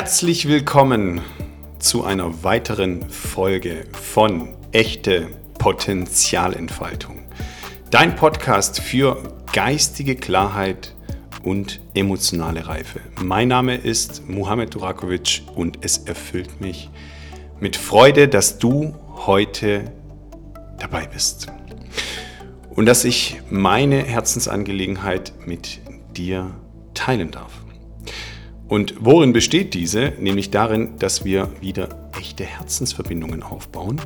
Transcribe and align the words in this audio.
Herzlich 0.00 0.48
willkommen 0.48 1.20
zu 1.78 2.04
einer 2.04 2.42
weiteren 2.42 3.10
Folge 3.10 3.84
von 3.92 4.56
Echte 4.72 5.28
Potenzialentfaltung. 5.58 7.18
Dein 7.90 8.16
Podcast 8.16 8.80
für 8.80 9.22
geistige 9.52 10.16
Klarheit 10.16 10.94
und 11.42 11.82
emotionale 11.92 12.66
Reife. 12.66 13.00
Mein 13.22 13.48
Name 13.48 13.76
ist 13.76 14.26
Muhammad 14.26 14.74
Durakovic 14.74 15.42
und 15.54 15.84
es 15.84 15.98
erfüllt 15.98 16.62
mich 16.62 16.88
mit 17.60 17.76
Freude, 17.76 18.26
dass 18.26 18.58
du 18.58 18.94
heute 19.26 19.92
dabei 20.78 21.08
bist 21.08 21.48
und 22.70 22.86
dass 22.86 23.04
ich 23.04 23.42
meine 23.50 24.02
Herzensangelegenheit 24.02 25.34
mit 25.44 25.80
dir 26.16 26.52
teilen 26.94 27.30
darf. 27.30 27.52
Und 28.70 28.94
worin 29.00 29.32
besteht 29.32 29.74
diese? 29.74 30.12
Nämlich 30.20 30.50
darin, 30.50 30.96
dass 31.00 31.24
wir 31.24 31.50
wieder 31.60 31.88
echte 32.16 32.44
Herzensverbindungen 32.44 33.42
aufbauen. 33.42 34.00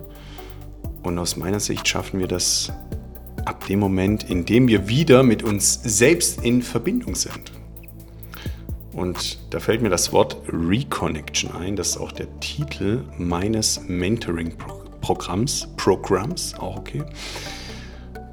Und 1.03 1.19
aus 1.19 1.37
meiner 1.37 1.61
Sicht 1.61 1.87
schaffen 1.87 2.19
wir 2.19 2.29
das 2.29 2.73
ab 3.45 3.67
dem 3.67 3.79
Moment, 3.79 4.31
in 4.31 4.47
dem 4.47 4.67
wir 4.67 4.89
wieder 4.89 5.23
mit 5.23 5.43
uns 5.43 5.81
selbst 5.85 6.43
in 6.43 6.63
Verbindung 6.63 7.15
sind. 7.15 7.53
Und 8.93 9.39
da 9.51 9.61
fällt 9.61 9.83
mir 9.83 9.91
das 9.91 10.15
Wort 10.15 10.39
Reconnection 10.49 11.53
ein. 11.53 11.77
Das 11.77 11.89
ist 11.91 11.97
auch 11.99 12.13
der 12.13 12.41
Titel 12.41 13.05
meines 13.19 13.83
Mentoring-Programms. 13.87 15.69
Programms, 15.77 16.55
auch 16.55 16.79
okay. 16.79 17.03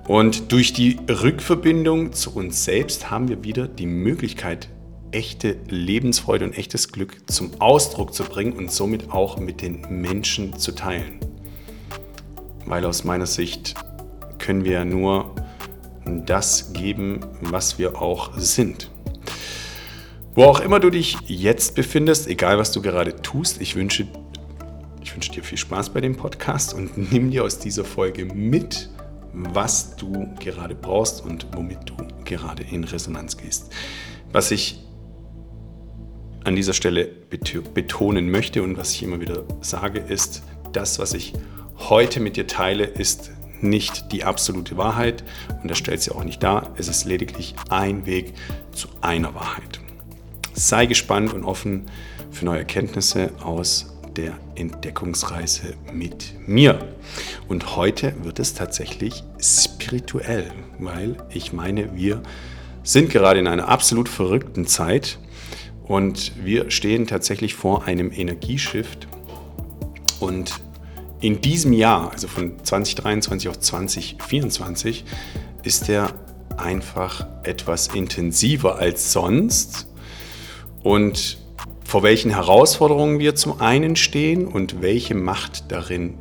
Und 0.07 0.53
durch 0.53 0.71
die 0.71 0.97
Rückverbindung 1.09 2.13
zu 2.13 2.33
uns 2.33 2.63
selbst 2.63 3.11
haben 3.11 3.27
wir 3.27 3.43
wieder 3.43 3.67
die 3.67 3.85
Möglichkeit, 3.85 4.69
echte 5.11 5.57
Lebensfreude 5.67 6.45
und 6.45 6.57
echtes 6.57 6.91
Glück 6.91 7.17
zum 7.29 7.59
Ausdruck 7.59 8.13
zu 8.13 8.23
bringen 8.23 8.53
und 8.53 8.71
somit 8.71 9.11
auch 9.11 9.37
mit 9.37 9.61
den 9.61 9.81
Menschen 9.89 10.57
zu 10.57 10.71
teilen. 10.73 11.19
Weil 12.65 12.85
aus 12.85 13.03
meiner 13.03 13.25
Sicht 13.25 13.75
können 14.37 14.63
wir 14.63 14.85
nur 14.85 15.35
das 16.05 16.73
geben, 16.73 17.19
was 17.41 17.77
wir 17.77 18.01
auch 18.01 18.37
sind. 18.37 18.89
Wo 20.33 20.43
auch 20.43 20.61
immer 20.61 20.79
du 20.79 20.89
dich 20.89 21.17
jetzt 21.27 21.75
befindest, 21.75 22.27
egal 22.27 22.57
was 22.57 22.71
du 22.71 22.81
gerade 22.81 23.21
tust, 23.21 23.61
ich 23.61 23.75
wünsche, 23.75 24.07
ich 25.03 25.13
wünsche 25.13 25.31
dir 25.31 25.43
viel 25.43 25.57
Spaß 25.57 25.89
bei 25.89 25.99
dem 25.99 26.15
Podcast 26.15 26.73
und 26.73 26.97
nimm 27.11 27.31
dir 27.31 27.43
aus 27.43 27.59
dieser 27.59 27.83
Folge 27.83 28.25
mit, 28.25 28.89
was 29.33 29.95
du 29.95 30.29
gerade 30.39 30.75
brauchst 30.75 31.23
und 31.23 31.47
womit 31.53 31.79
du 31.85 31.95
gerade 32.23 32.63
in 32.63 32.83
Resonanz 32.83 33.37
gehst. 33.37 33.71
Was 34.31 34.51
ich 34.51 34.79
an 36.43 36.55
dieser 36.55 36.73
Stelle 36.73 37.05
betonen 37.73 38.29
möchte 38.31 38.63
und 38.63 38.77
was 38.77 38.91
ich 38.91 39.03
immer 39.03 39.19
wieder 39.19 39.43
sage, 39.61 39.99
ist, 39.99 40.43
das, 40.73 40.99
was 40.99 41.13
ich 41.13 41.33
heute 41.77 42.19
mit 42.19 42.37
dir 42.37 42.47
teile, 42.47 42.85
ist 42.85 43.31
nicht 43.61 44.11
die 44.11 44.23
absolute 44.23 44.77
Wahrheit 44.77 45.23
und 45.61 45.69
das 45.69 45.77
stellt 45.77 46.01
sie 46.01 46.11
auch 46.11 46.23
nicht 46.23 46.41
dar. 46.41 46.73
Es 46.77 46.87
ist 46.87 47.05
lediglich 47.05 47.55
ein 47.69 48.05
Weg 48.05 48.33
zu 48.71 48.87
einer 49.01 49.35
Wahrheit. 49.35 49.79
Sei 50.53 50.85
gespannt 50.85 51.33
und 51.33 51.43
offen 51.43 51.85
für 52.31 52.45
neue 52.45 52.59
Erkenntnisse 52.59 53.31
aus 53.43 53.93
der 54.15 54.33
Entdeckungsreise 54.55 55.73
mit 55.93 56.33
mir. 56.47 56.79
Und 57.47 57.75
heute 57.75 58.13
wird 58.23 58.39
es 58.39 58.53
tatsächlich 58.53 59.23
spirituell, 59.39 60.51
weil 60.79 61.17
ich 61.29 61.53
meine, 61.53 61.95
wir 61.95 62.21
sind 62.83 63.09
gerade 63.09 63.39
in 63.39 63.47
einer 63.47 63.67
absolut 63.67 64.09
verrückten 64.09 64.65
Zeit 64.65 65.19
und 65.83 66.33
wir 66.43 66.71
stehen 66.71 67.07
tatsächlich 67.07 67.55
vor 67.55 67.85
einem 67.85 68.11
Energieshift. 68.11 69.07
Und 70.19 70.53
in 71.19 71.41
diesem 71.41 71.73
Jahr, 71.73 72.11
also 72.11 72.27
von 72.27 72.63
2023 72.63 73.49
auf 73.49 73.59
2024, 73.59 75.05
ist 75.63 75.87
der 75.87 76.13
einfach 76.57 77.27
etwas 77.43 77.87
intensiver 77.87 78.77
als 78.77 79.11
sonst. 79.11 79.87
Und 80.83 81.37
vor 81.83 82.03
welchen 82.03 82.31
Herausforderungen 82.31 83.19
wir 83.19 83.35
zum 83.35 83.59
einen 83.59 83.95
stehen 83.95 84.47
und 84.47 84.81
welche 84.81 85.13
Macht 85.13 85.71
darin 85.71 86.15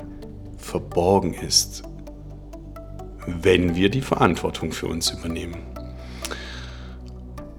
verborgen 0.56 1.32
ist, 1.34 1.82
wenn 3.27 3.75
wir 3.75 3.88
die 3.88 4.03
Verantwortung 4.03 4.72
für 4.72 4.87
uns 4.87 5.10
übernehmen. 5.10 5.69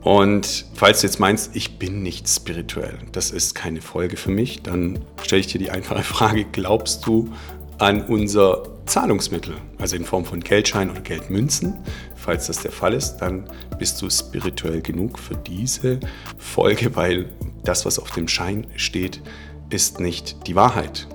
Und 0.01 0.65
falls 0.73 1.01
du 1.01 1.07
jetzt 1.07 1.19
meinst, 1.19 1.55
ich 1.55 1.77
bin 1.77 2.01
nicht 2.01 2.27
spirituell, 2.27 2.97
das 3.11 3.29
ist 3.29 3.53
keine 3.53 3.81
Folge 3.81 4.17
für 4.17 4.31
mich, 4.31 4.63
dann 4.63 4.99
stelle 5.23 5.41
ich 5.41 5.47
dir 5.47 5.59
die 5.59 5.69
einfache 5.69 6.03
Frage, 6.03 6.45
glaubst 6.51 7.05
du 7.05 7.31
an 7.77 8.01
unser 8.03 8.63
Zahlungsmittel, 8.87 9.55
also 9.77 9.95
in 9.95 10.05
Form 10.05 10.25
von 10.25 10.39
Geldschein 10.39 10.89
oder 10.89 11.01
Geldmünzen? 11.01 11.77
Falls 12.15 12.47
das 12.47 12.61
der 12.61 12.71
Fall 12.71 12.93
ist, 12.93 13.17
dann 13.17 13.45
bist 13.77 14.01
du 14.01 14.09
spirituell 14.09 14.81
genug 14.81 15.19
für 15.19 15.35
diese 15.35 15.99
Folge, 16.37 16.95
weil 16.95 17.29
das, 17.63 17.85
was 17.85 17.99
auf 17.99 18.11
dem 18.11 18.27
Schein 18.27 18.67
steht, 18.75 19.21
ist 19.69 19.99
nicht 19.99 20.47
die 20.47 20.55
Wahrheit. 20.55 21.07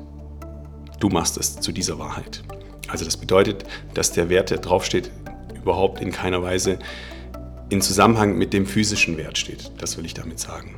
Du 1.01 1.09
machst 1.09 1.37
es 1.39 1.61
zu 1.61 1.73
dieser 1.73 1.99
Wahrheit. 1.99 2.43
Also 2.89 3.05
das 3.05 3.17
bedeutet, 3.17 3.65
dass 3.95 4.13
der 4.13 4.29
Wert, 4.29 4.51
der 4.51 4.59
draufsteht, 4.59 5.11
überhaupt 5.55 6.01
in 6.01 6.13
keiner 6.13 6.43
Weise 6.43 6.79
in 7.69 7.81
Zusammenhang 7.81 8.37
mit 8.37 8.53
dem 8.53 8.67
physischen 8.67 9.17
Wert 9.17 9.39
steht. 9.39 9.71
Das 9.79 9.97
will 9.97 10.05
ich 10.05 10.15
damit 10.15 10.39
sagen. 10.39 10.77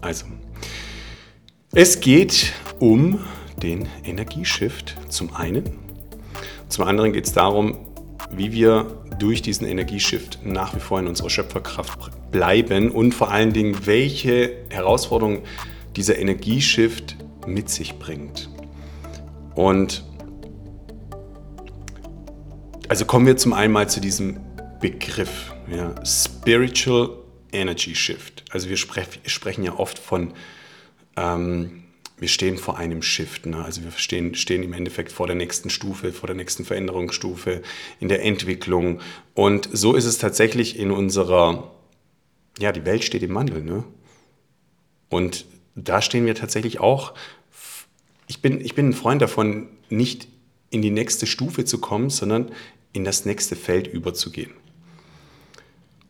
Also, 0.00 0.26
es 1.72 2.00
geht 2.00 2.52
um 2.78 3.20
den 3.62 3.88
Energieshift 4.04 4.96
zum 5.08 5.34
einen. 5.34 5.64
Zum 6.68 6.84
anderen 6.84 7.12
geht 7.12 7.26
es 7.26 7.32
darum, 7.32 7.76
wie 8.30 8.52
wir 8.52 8.86
durch 9.18 9.42
diesen 9.42 9.66
Energieshift 9.66 10.40
nach 10.44 10.74
wie 10.74 10.80
vor 10.80 10.98
in 11.00 11.06
unserer 11.06 11.30
Schöpferkraft 11.30 12.30
bleiben 12.30 12.90
und 12.90 13.14
vor 13.14 13.30
allen 13.30 13.52
Dingen, 13.52 13.86
welche 13.86 14.52
Herausforderungen 14.68 15.40
dieser 15.96 16.18
Energieshift 16.18 17.16
mit 17.46 17.70
sich 17.70 17.98
bringt. 17.98 18.50
Und 19.54 20.04
also 22.88 23.04
kommen 23.04 23.26
wir 23.26 23.36
zum 23.36 23.52
einen 23.52 23.72
mal 23.72 23.88
zu 23.88 24.00
diesem 24.00 24.38
Begriff, 24.80 25.54
ja, 25.70 25.94
Spiritual 26.04 27.18
Energy 27.52 27.94
Shift. 27.94 28.44
Also 28.50 28.68
wir 28.68 28.76
sprech, 28.76 29.06
sprechen 29.26 29.64
ja 29.64 29.78
oft 29.78 29.98
von, 29.98 30.32
ähm, 31.16 31.84
wir 32.18 32.28
stehen 32.28 32.56
vor 32.56 32.78
einem 32.78 33.02
Shift. 33.02 33.46
Ne? 33.46 33.62
Also 33.62 33.82
wir 33.82 33.90
stehen, 33.92 34.34
stehen 34.34 34.62
im 34.62 34.72
Endeffekt 34.72 35.12
vor 35.12 35.26
der 35.26 35.36
nächsten 35.36 35.70
Stufe, 35.70 36.12
vor 36.12 36.26
der 36.26 36.36
nächsten 36.36 36.64
Veränderungsstufe 36.64 37.62
in 38.00 38.08
der 38.08 38.24
Entwicklung. 38.24 39.00
Und 39.34 39.68
so 39.72 39.94
ist 39.94 40.06
es 40.06 40.18
tatsächlich 40.18 40.78
in 40.78 40.90
unserer, 40.90 41.72
ja, 42.58 42.72
die 42.72 42.84
Welt 42.84 43.04
steht 43.04 43.22
im 43.22 43.34
Wandel. 43.34 43.62
Ne? 43.62 43.84
Und 45.08 45.46
da 45.74 46.00
stehen 46.00 46.26
wir 46.26 46.34
tatsächlich 46.34 46.80
auch, 46.80 47.14
ich 48.28 48.42
bin, 48.42 48.60
ich 48.60 48.74
bin 48.74 48.88
ein 48.88 48.94
Freund 48.94 49.22
davon, 49.22 49.68
nicht 49.88 50.26
in 50.70 50.82
die 50.82 50.90
nächste 50.90 51.26
Stufe 51.26 51.64
zu 51.64 51.78
kommen, 51.78 52.10
sondern 52.10 52.50
in 52.92 53.04
das 53.04 53.24
nächste 53.24 53.56
Feld 53.56 53.86
überzugehen. 53.86 54.52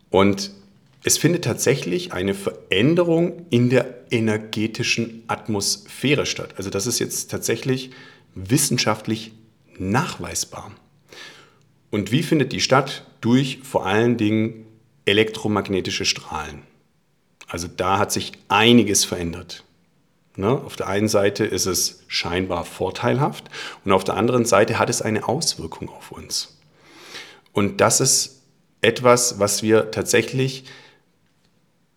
Und 0.09 0.51
es 1.03 1.17
findet 1.17 1.43
tatsächlich 1.43 2.13
eine 2.13 2.33
Veränderung 2.33 3.45
in 3.49 3.69
der 3.69 4.11
energetischen 4.11 5.23
Atmosphäre 5.27 6.25
statt. 6.25 6.55
Also 6.57 6.69
das 6.69 6.87
ist 6.87 6.99
jetzt 6.99 7.31
tatsächlich 7.31 7.91
wissenschaftlich 8.35 9.31
nachweisbar. 9.77 10.71
Und 11.91 12.11
wie 12.11 12.23
findet 12.23 12.51
die 12.51 12.61
statt? 12.61 13.05
Durch 13.21 13.59
vor 13.63 13.85
allen 13.85 14.17
Dingen 14.17 14.65
elektromagnetische 15.05 16.05
Strahlen. 16.05 16.63
Also 17.47 17.67
da 17.67 17.97
hat 17.97 18.11
sich 18.11 18.33
einiges 18.49 19.05
verändert. 19.05 19.63
Ne? 20.35 20.49
Auf 20.49 20.75
der 20.75 20.87
einen 20.87 21.07
Seite 21.07 21.45
ist 21.45 21.65
es 21.65 22.03
scheinbar 22.07 22.65
vorteilhaft 22.65 23.45
und 23.85 23.91
auf 23.91 24.03
der 24.03 24.15
anderen 24.15 24.45
Seite 24.45 24.77
hat 24.77 24.89
es 24.89 25.01
eine 25.01 25.27
Auswirkung 25.27 25.89
auf 25.89 26.11
uns. 26.11 26.59
Und 27.53 27.81
das 27.81 28.01
ist 28.01 28.36
etwas, 28.81 29.39
was 29.39 29.63
wir 29.63 29.91
tatsächlich 29.91 30.65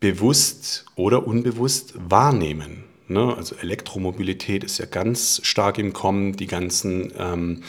bewusst 0.01 0.87
oder 0.97 1.27
unbewusst 1.27 1.95
wahrnehmen. 1.97 2.85
Ne? 3.09 3.35
Also 3.37 3.57
Elektromobilität 3.57 4.65
ist 4.65 4.79
ja 4.79 4.87
ganz 4.87 5.41
stark 5.45 5.79
im 5.79 5.93
Kommen, 5.93 6.37
die 6.37 6.47
ganzen 6.47 7.13
ähm, 7.19 7.63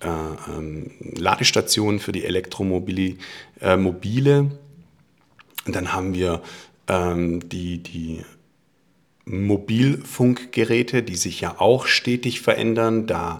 äh, 0.00 0.08
ähm, 0.08 0.90
Ladestationen 1.00 2.00
für 2.00 2.12
die 2.12 2.24
Elektromobile. 2.24 3.16
Äh, 3.60 4.50
dann 5.66 5.92
haben 5.92 6.14
wir 6.14 6.42
ähm, 6.88 7.48
die, 7.48 7.82
die 7.82 8.24
Mobilfunkgeräte, 9.26 11.02
die 11.02 11.16
sich 11.16 11.40
ja 11.40 11.60
auch 11.60 11.86
stetig 11.86 12.40
verändern. 12.40 13.06
Da 13.06 13.38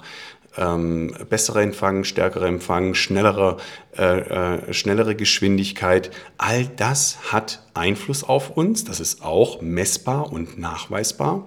ähm, 0.57 1.15
besserer 1.29 1.63
Empfang, 1.63 2.05
stärkerer 2.05 2.47
Empfang, 2.47 2.95
schnellerer, 2.95 3.59
äh, 3.97 4.03
äh, 4.03 4.73
schnellere 4.73 5.15
Geschwindigkeit. 5.15 6.11
All 6.39 6.67
das 6.67 7.33
hat 7.33 7.63
Einfluss 7.75 8.25
auf 8.25 8.51
uns. 8.51 8.85
Das 8.85 9.01
ist 9.01 9.23
auch 9.23 9.61
messbar 9.61 10.33
und 10.33 10.59
nachweisbar. 10.59 11.47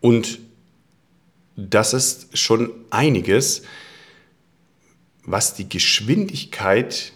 Und 0.00 0.38
das 1.56 1.94
ist 1.94 2.36
schon 2.36 2.70
einiges, 2.90 3.62
was 5.24 5.54
die 5.54 5.68
Geschwindigkeit 5.68 7.12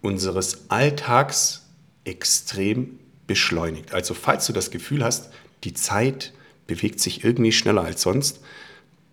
unseres 0.00 0.70
Alltags 0.70 1.66
extrem 2.04 2.98
beschleunigt. 3.26 3.92
Also 3.92 4.14
falls 4.14 4.46
du 4.46 4.52
das 4.52 4.70
Gefühl 4.70 5.04
hast, 5.04 5.30
die 5.64 5.74
Zeit 5.74 6.32
bewegt 6.66 7.00
sich 7.00 7.24
irgendwie 7.24 7.52
schneller 7.52 7.82
als 7.82 8.02
sonst, 8.02 8.40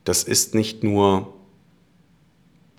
das 0.03 0.23
ist 0.23 0.55
nicht 0.55 0.83
nur 0.83 1.36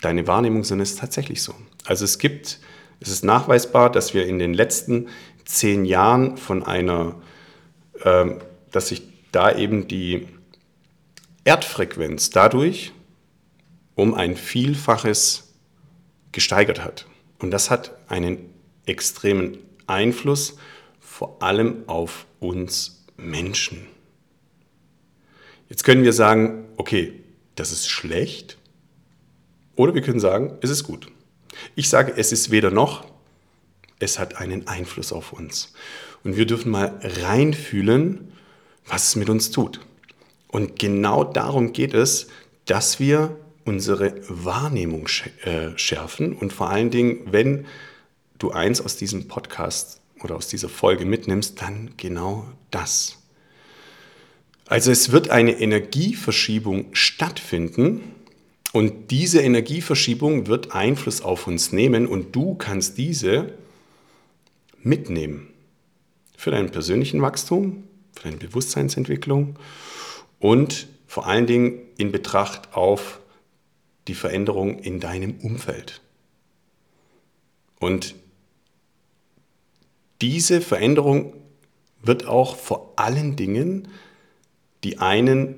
deine 0.01 0.27
Wahrnehmung, 0.27 0.65
sondern 0.65 0.83
es 0.83 0.93
ist 0.93 1.01
tatsächlich 1.01 1.43
so. 1.43 1.55
Also 1.85 2.05
es 2.05 2.19
gibt, 2.19 2.61
es 3.01 3.09
ist 3.09 3.25
nachweisbar, 3.25 3.91
dass 3.91 4.15
wir 4.15 4.27
in 4.27 4.39
den 4.39 4.55
letzten 4.55 5.09
zehn 5.45 5.85
Jahren 5.85 6.37
von 6.37 6.63
einer, 6.63 7.17
äh, 8.03 8.27
dass 8.71 8.89
sich 8.89 9.03
da 9.33 9.55
eben 9.55 9.89
die 9.89 10.29
Erdfrequenz 11.45 12.31
dadurch 12.31 12.93
um 13.95 14.15
ein 14.15 14.37
Vielfaches 14.37 15.55
gesteigert 16.33 16.85
hat. 16.85 17.07
Und 17.39 17.51
das 17.51 17.71
hat 17.71 17.97
einen 18.09 18.39
extremen 18.87 19.59
Einfluss 19.87 20.57
vor 21.01 21.43
allem 21.43 21.85
auf 21.89 22.27
uns 22.39 23.05
Menschen. 23.17 23.87
Jetzt 25.69 25.85
können 25.85 26.05
wir 26.05 26.13
sagen, 26.13 26.67
okay, 26.77 27.13
das 27.57 27.73
ist 27.73 27.89
schlecht. 27.89 28.57
Oder 29.79 29.95
wir 29.95 30.03
können 30.03 30.19
sagen, 30.19 30.59
es 30.61 30.71
ist 30.71 30.83
gut. 30.83 31.07
Ich 31.77 31.89
sage, 31.89 32.13
es 32.17 32.33
ist 32.33 32.51
weder 32.51 32.73
noch, 32.73 33.05
es 34.01 34.19
hat 34.19 34.37
einen 34.37 34.67
Einfluss 34.67 35.13
auf 35.13 35.33
uns. 35.33 35.73
Und 36.25 36.37
wir 36.37 36.47
dürfen 36.47 36.73
mal 36.73 36.99
reinfühlen, 37.01 38.33
was 38.89 39.09
es 39.09 39.17
mit 39.17 39.31
uns 39.31 39.53
tut. 39.53 39.81
Und 40.49 40.81
genau 40.81 41.23
darum 41.23 41.73
geht 41.73 41.95
es, 41.95 42.27
dass 42.65 42.99
wir 42.99 43.37
unsere 43.65 44.15
Wahrnehmung 44.29 45.07
äh, 45.45 45.79
schärfen 45.79 46.33
und 46.35 46.53
vor 46.53 46.71
allen 46.71 46.91
Dingen, 46.91 47.21
wenn 47.31 47.67
du 48.41 48.51
eins 48.51 48.81
aus 48.81 48.97
diesem 48.97 49.29
Podcast 49.29 50.01
oder 50.25 50.35
aus 50.35 50.49
dieser 50.49 50.69
Folge 50.69 51.05
mitnimmst, 51.05 51.63
dann 51.63 51.93
genau 51.97 52.49
das. 52.73 53.19
Also 54.67 54.91
es 54.91 55.13
wird 55.13 55.31
eine 55.31 55.53
Energieverschiebung 55.53 56.87
stattfinden 56.95 58.17
und 58.73 59.11
diese 59.11 59.41
Energieverschiebung 59.41 60.47
wird 60.47 60.73
Einfluss 60.73 61.23
auf 61.23 61.47
uns 61.47 61.73
nehmen 61.73 62.07
und 62.07 62.37
du 62.37 62.55
kannst 62.55 62.99
diese 62.99 63.55
mitnehmen 64.83 65.49
für 66.37 66.51
deinen 66.51 66.71
persönlichen 66.71 67.23
Wachstum, 67.23 67.85
für 68.15 68.25
deine 68.25 68.37
Bewusstseinsentwicklung 68.37 69.59
und 70.39 70.89
vor 71.07 71.27
allen 71.27 71.47
Dingen 71.47 71.81
in 71.97 72.13
Betracht 72.13 72.75
auf 72.75 73.21
die 74.07 74.15
Veränderung 74.15 74.79
in 74.79 75.01
deinem 75.01 75.37
Umfeld. 75.43 76.01
Und 77.81 78.15
diese 80.21 80.61
Veränderung 80.61 81.33
wird 82.03 82.27
auch 82.27 82.57
vor 82.57 82.93
allen 82.97 83.37
Dingen 83.37 83.89
die 84.85 84.99
einen 84.99 85.55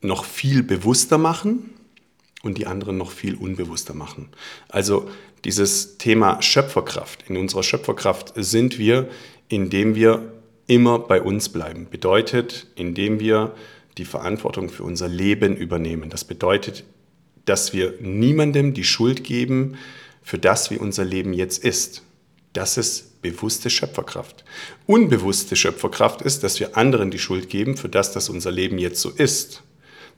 noch 0.00 0.24
viel 0.24 0.62
bewusster 0.62 1.18
machen 1.18 1.75
und 2.46 2.58
die 2.58 2.66
anderen 2.66 2.96
noch 2.96 3.10
viel 3.10 3.34
unbewusster 3.34 3.94
machen. 3.94 4.28
Also 4.68 5.08
dieses 5.44 5.98
Thema 5.98 6.40
Schöpferkraft. 6.40 7.24
In 7.28 7.36
unserer 7.36 7.62
Schöpferkraft 7.62 8.32
sind 8.36 8.78
wir, 8.78 9.08
indem 9.48 9.94
wir 9.94 10.32
immer 10.66 10.98
bei 10.98 11.20
uns 11.20 11.48
bleiben. 11.48 11.86
Bedeutet, 11.90 12.66
indem 12.74 13.20
wir 13.20 13.54
die 13.98 14.04
Verantwortung 14.04 14.68
für 14.68 14.82
unser 14.82 15.08
Leben 15.08 15.56
übernehmen. 15.56 16.10
Das 16.10 16.24
bedeutet, 16.24 16.84
dass 17.44 17.72
wir 17.72 17.94
niemandem 18.00 18.74
die 18.74 18.84
Schuld 18.84 19.24
geben 19.24 19.76
für 20.22 20.38
das, 20.38 20.70
wie 20.70 20.78
unser 20.78 21.04
Leben 21.04 21.32
jetzt 21.32 21.62
ist. 21.64 22.02
Das 22.52 22.76
ist 22.76 23.22
bewusste 23.22 23.70
Schöpferkraft. 23.70 24.44
Unbewusste 24.86 25.56
Schöpferkraft 25.56 26.22
ist, 26.22 26.42
dass 26.42 26.58
wir 26.58 26.76
anderen 26.76 27.10
die 27.10 27.18
Schuld 27.18 27.48
geben 27.48 27.76
für 27.76 27.88
das, 27.88 28.12
dass 28.12 28.28
unser 28.28 28.50
Leben 28.50 28.78
jetzt 28.78 29.00
so 29.00 29.10
ist. 29.10 29.62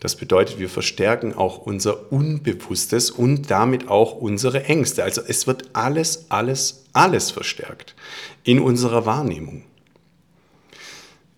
Das 0.00 0.14
bedeutet, 0.14 0.58
wir 0.58 0.68
verstärken 0.68 1.34
auch 1.34 1.58
unser 1.58 2.12
Unbewusstes 2.12 3.10
und 3.10 3.50
damit 3.50 3.88
auch 3.88 4.14
unsere 4.14 4.64
Ängste. 4.64 5.02
Also 5.02 5.22
es 5.26 5.46
wird 5.46 5.70
alles, 5.72 6.26
alles, 6.28 6.84
alles 6.92 7.30
verstärkt 7.30 7.96
in 8.44 8.60
unserer 8.60 9.06
Wahrnehmung. 9.06 9.64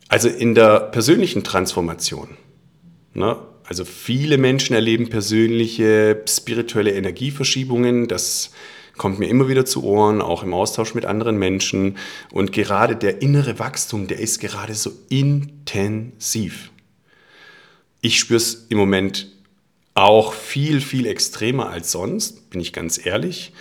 Also 0.09 0.29
in 0.29 0.55
der 0.55 0.81
persönlichen 0.81 1.43
Transformation. 1.43 2.37
Ne? 3.15 3.37
Also 3.65 3.85
viele 3.85 4.37
Menschen 4.37 4.75
erleben 4.75 5.09
persönliche 5.09 6.23
spirituelle 6.29 6.93
Energieverschiebungen. 6.93 8.09
Das 8.09 8.51
kommt 8.99 9.21
mir 9.21 9.29
immer 9.29 9.49
wieder 9.49 9.65
zu 9.65 9.85
Ohren, 9.85 10.21
auch 10.21 10.43
im 10.43 10.53
Austausch 10.53 10.95
mit 10.95 11.07
anderen 11.07 11.39
Menschen. 11.39 11.97
Und 12.33 12.53
gerade 12.53 12.97
der 12.97 13.23
innere 13.23 13.59
Wachstum, 13.59 14.09
der 14.09 14.19
ist 14.19 14.41
gerade 14.41 14.75
so 14.75 14.91
intensiv. 15.09 16.73
Ich 18.01 18.19
spüre 18.19 18.39
es 18.39 18.67
im 18.69 18.79
Moment 18.79 19.29
auch 19.95 20.33
viel, 20.33 20.81
viel 20.81 21.07
extremer 21.07 21.69
als 21.69 21.93
sonst, 21.93 22.51
bin 22.51 22.61
ich 22.61 22.73
ganz 22.73 23.05
ehrlich. 23.05 23.53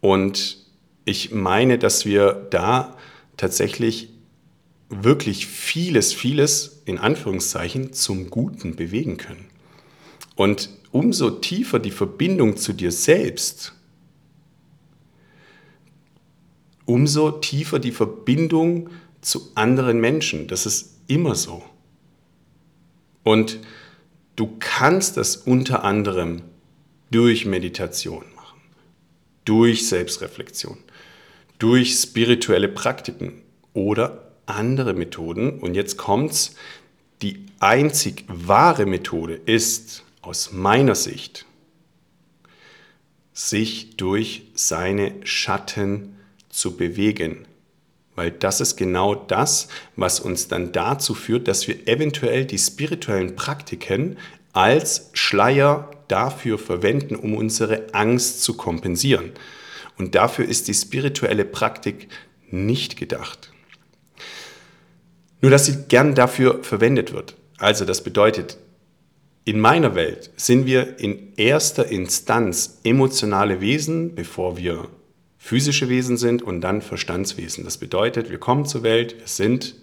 Und 0.00 0.58
ich 1.04 1.32
meine, 1.32 1.78
dass 1.78 2.04
wir 2.04 2.46
da 2.50 2.96
tatsächlich 3.36 4.10
wirklich 4.90 5.46
vieles, 5.46 6.12
vieles 6.12 6.82
in 6.84 6.98
Anführungszeichen 6.98 7.92
zum 7.92 8.30
Guten 8.30 8.76
bewegen 8.76 9.16
können. 9.16 9.46
Und 10.34 10.70
umso 10.92 11.30
tiefer 11.30 11.78
die 11.78 11.90
Verbindung 11.90 12.56
zu 12.56 12.72
dir 12.72 12.92
selbst, 12.92 13.74
umso 16.84 17.30
tiefer 17.32 17.78
die 17.78 17.92
Verbindung 17.92 18.88
zu 19.20 19.50
anderen 19.54 20.00
Menschen. 20.00 20.46
Das 20.46 20.64
ist 20.64 21.00
immer 21.06 21.34
so. 21.34 21.62
Und 23.28 23.58
du 24.36 24.56
kannst 24.58 25.18
das 25.18 25.36
unter 25.36 25.84
anderem 25.84 26.40
durch 27.10 27.44
Meditation 27.44 28.24
machen, 28.34 28.58
durch 29.44 29.86
Selbstreflexion, 29.86 30.78
durch 31.58 31.92
spirituelle 31.92 32.68
Praktiken 32.70 33.42
oder 33.74 34.32
andere 34.46 34.94
Methoden. 34.94 35.58
Und 35.58 35.74
jetzt 35.74 35.98
kommt's, 35.98 36.54
die 37.20 37.44
einzig 37.60 38.24
wahre 38.28 38.86
Methode 38.86 39.34
ist 39.34 40.04
aus 40.22 40.52
meiner 40.52 40.94
Sicht, 40.94 41.44
sich 43.34 43.98
durch 43.98 44.44
seine 44.54 45.12
Schatten 45.24 46.16
zu 46.48 46.78
bewegen. 46.78 47.47
Weil 48.18 48.32
das 48.32 48.60
ist 48.60 48.74
genau 48.74 49.14
das, 49.14 49.68
was 49.94 50.18
uns 50.18 50.48
dann 50.48 50.72
dazu 50.72 51.14
führt, 51.14 51.46
dass 51.46 51.68
wir 51.68 51.86
eventuell 51.86 52.46
die 52.46 52.58
spirituellen 52.58 53.36
Praktiken 53.36 54.18
als 54.52 55.10
Schleier 55.12 55.88
dafür 56.08 56.58
verwenden, 56.58 57.14
um 57.14 57.36
unsere 57.36 57.94
Angst 57.94 58.42
zu 58.42 58.56
kompensieren. 58.56 59.30
Und 59.98 60.16
dafür 60.16 60.46
ist 60.46 60.66
die 60.66 60.74
spirituelle 60.74 61.44
Praktik 61.44 62.08
nicht 62.50 62.96
gedacht. 62.96 63.52
Nur 65.40 65.52
dass 65.52 65.66
sie 65.66 65.84
gern 65.86 66.16
dafür 66.16 66.64
verwendet 66.64 67.12
wird. 67.12 67.36
Also 67.58 67.84
das 67.84 68.02
bedeutet, 68.02 68.58
in 69.44 69.60
meiner 69.60 69.94
Welt 69.94 70.32
sind 70.34 70.66
wir 70.66 70.98
in 70.98 71.34
erster 71.36 71.86
Instanz 71.86 72.80
emotionale 72.82 73.60
Wesen, 73.60 74.16
bevor 74.16 74.56
wir 74.56 74.88
physische 75.38 75.88
Wesen 75.88 76.16
sind 76.16 76.42
und 76.42 76.60
dann 76.60 76.82
Verstandswesen. 76.82 77.64
Das 77.64 77.78
bedeutet, 77.78 78.28
wir 78.30 78.38
kommen 78.38 78.66
zur 78.66 78.82
Welt, 78.82 79.18
wir 79.18 79.28
sind 79.28 79.76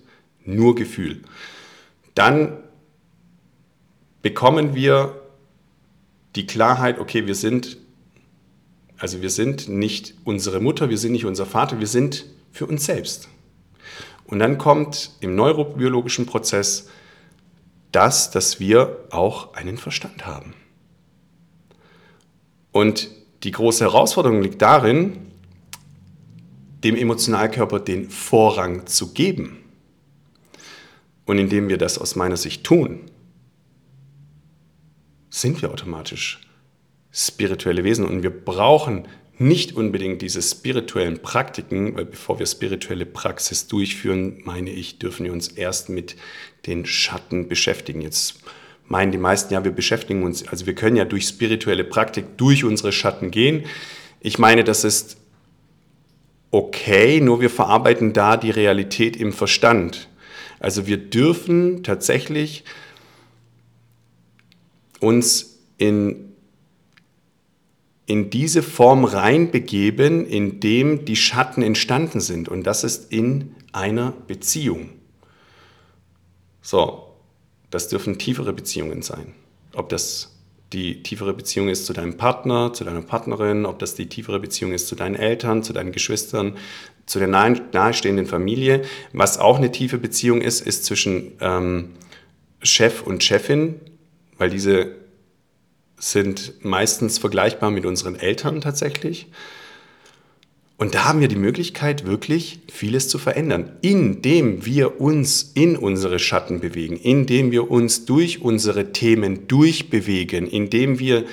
nur 0.44 0.76
Gefühl. 0.76 1.24
Dann 2.14 2.58
bekommen 4.22 4.76
wir 4.76 5.22
die 6.36 6.46
Klarheit, 6.46 7.00
okay, 7.00 7.26
wir 7.26 7.36
sind, 7.36 7.78
also 8.98 9.22
wir 9.22 9.30
sind 9.30 9.70
nicht 9.70 10.16
unsere 10.26 10.60
Mutter, 10.60 10.90
wir 10.90 10.98
sind 10.98 11.14
nicht 11.14 11.26
unser 11.26 11.46
Vater, 11.46 11.80
wir 11.80 11.88
sind 11.88 12.26
für 12.52 12.66
uns 12.66 12.86
selbst. 12.86 13.30
Und 14.26 14.40
dann 14.40 14.58
kommt 14.58 15.12
im 15.20 15.36
neurobiologischen 15.36 16.26
Prozess 16.26 16.90
das, 17.92 18.32
dass 18.32 18.60
wir 18.60 19.06
auch 19.12 19.54
einen 19.54 19.78
Verstand 19.78 20.26
haben. 20.26 20.54
Und 22.72 23.10
die 23.44 23.52
große 23.52 23.86
Herausforderung 23.86 24.42
liegt 24.42 24.62
darin, 24.62 25.32
dem 26.86 26.96
Emotionalkörper 26.96 27.80
den 27.80 28.10
Vorrang 28.10 28.86
zu 28.86 29.12
geben. 29.12 29.58
Und 31.26 31.40
indem 31.40 31.68
wir 31.68 31.78
das 31.78 31.98
aus 31.98 32.16
meiner 32.16 32.38
Sicht 32.38 32.64
tun, 32.64 33.02
sind 35.32 35.62
wir 35.64 35.72
automatisch 35.72 36.40
spirituelle 37.12 37.84
Wesen 37.84 38.06
und 38.06 38.22
wir 38.22 38.30
brauchen 38.30 39.08
nicht 39.38 39.76
unbedingt 39.76 40.22
diese 40.22 40.42
spirituellen 40.42 41.22
Praktiken, 41.22 41.96
weil 41.96 42.06
bevor 42.06 42.40
wir 42.40 42.46
spirituelle 42.46 43.06
Praxis 43.06 43.68
durchführen, 43.68 44.42
meine 44.46 44.70
ich, 44.70 45.00
dürfen 45.00 45.26
wir 45.26 45.34
uns 45.34 45.48
erst 45.48 45.90
mit 45.90 46.16
den 46.68 46.86
Schatten 46.86 47.50
beschäftigen. 47.50 48.02
Jetzt 48.02 48.44
meinen 48.88 49.12
die 49.12 49.18
meisten, 49.18 49.54
ja, 49.54 49.64
wir 49.64 49.72
beschäftigen 49.72 50.24
uns, 50.24 50.48
also 50.48 50.68
wir 50.68 50.76
können 50.76 50.96
ja 50.96 51.06
durch 51.06 51.26
spirituelle 51.28 51.84
Praktik 51.84 52.38
durch 52.38 52.64
unsere 52.64 52.92
Schatten 52.92 53.32
gehen. 53.32 53.66
Ich 54.22 54.38
meine, 54.38 54.64
das 54.64 54.84
ist 54.84 55.18
okay, 56.56 57.20
nur 57.20 57.42
wir 57.42 57.50
verarbeiten 57.50 58.14
da 58.14 58.38
die 58.38 58.50
Realität 58.50 59.18
im 59.18 59.34
Verstand. 59.34 60.08
Also 60.58 60.88
wir 60.88 60.96
dürfen 60.96 61.84
tatsächlich 61.84 62.64
uns 65.02 65.60
in, 65.78 66.32
in 68.06 68.30
diese 68.30 68.64
Form 68.64 69.04
reinbegeben, 69.04 70.26
in 70.26 70.62
dem 70.62 71.04
die 71.04 71.18
Schatten 71.18 71.62
entstanden 71.62 72.22
sind. 72.22 72.48
Und 72.48 72.64
das 72.64 72.86
ist 72.86 73.12
in 73.12 73.54
einer 73.74 74.14
Beziehung. 74.26 74.92
So, 76.62 77.16
das 77.70 77.90
dürfen 77.90 78.18
tiefere 78.18 78.54
Beziehungen 78.54 79.02
sein. 79.02 79.34
Ob 79.74 79.90
das 79.90 80.35
die 80.76 81.02
tiefere 81.02 81.34
Beziehung 81.34 81.70
ist 81.70 81.86
zu 81.86 81.94
deinem 81.94 82.18
Partner, 82.18 82.74
zu 82.74 82.84
deiner 82.84 83.02
Partnerin, 83.02 83.66
ob 83.66 83.80
das 83.80 83.96
die 83.96 84.08
tiefere 84.08 84.40
Beziehung 84.40 84.74
ist 84.74 84.88
zu 84.88 84.96
deinen 84.96 85.16
Eltern, 85.16 85.64
zu 85.64 85.72
deinen 85.72 85.94
Geschwistern, 85.94 86.58
zu 87.06 87.18
der 87.20 87.30
nahestehenden 87.30 88.26
Familie. 88.26 88.82
Was 89.14 89.40
auch 89.40 89.58
eine 89.58 89.72
tiefe 89.72 89.98
Beziehung 89.98 90.42
ist, 90.42 90.60
ist 90.60 90.84
zwischen 90.84 91.32
ähm, 91.40 91.92
Chef 92.62 93.04
und 93.04 93.24
Chefin, 93.24 93.80
weil 94.38 94.50
diese 94.50 94.92
sind 95.98 96.54
meistens 96.66 97.20
vergleichbar 97.20 97.72
mit 97.72 97.86
unseren 97.86 98.16
Eltern 98.16 98.60
tatsächlich. 98.60 99.28
Und 100.78 100.94
da 100.94 101.06
haben 101.06 101.22
wir 101.22 101.30
die 101.30 101.38
Möglichkeit, 101.38 102.06
wirklich 102.06 102.60
vieles 102.70 103.08
zu 103.08 103.18
verändern, 103.18 103.72
indem 103.82 104.66
wir 104.66 105.00
uns 105.00 105.52
in 105.54 105.78
unsere 105.78 106.20
Schatten 106.20 106.60
bewegen, 106.60 106.98
indem 106.98 107.52
wir 107.52 107.72
uns 107.72 108.04
durch 108.06 108.42
unsere 108.42 108.92
Themen 108.92 109.48
durchbewegen, 109.48 110.48
indem 110.48 111.00
wir 111.00 111.26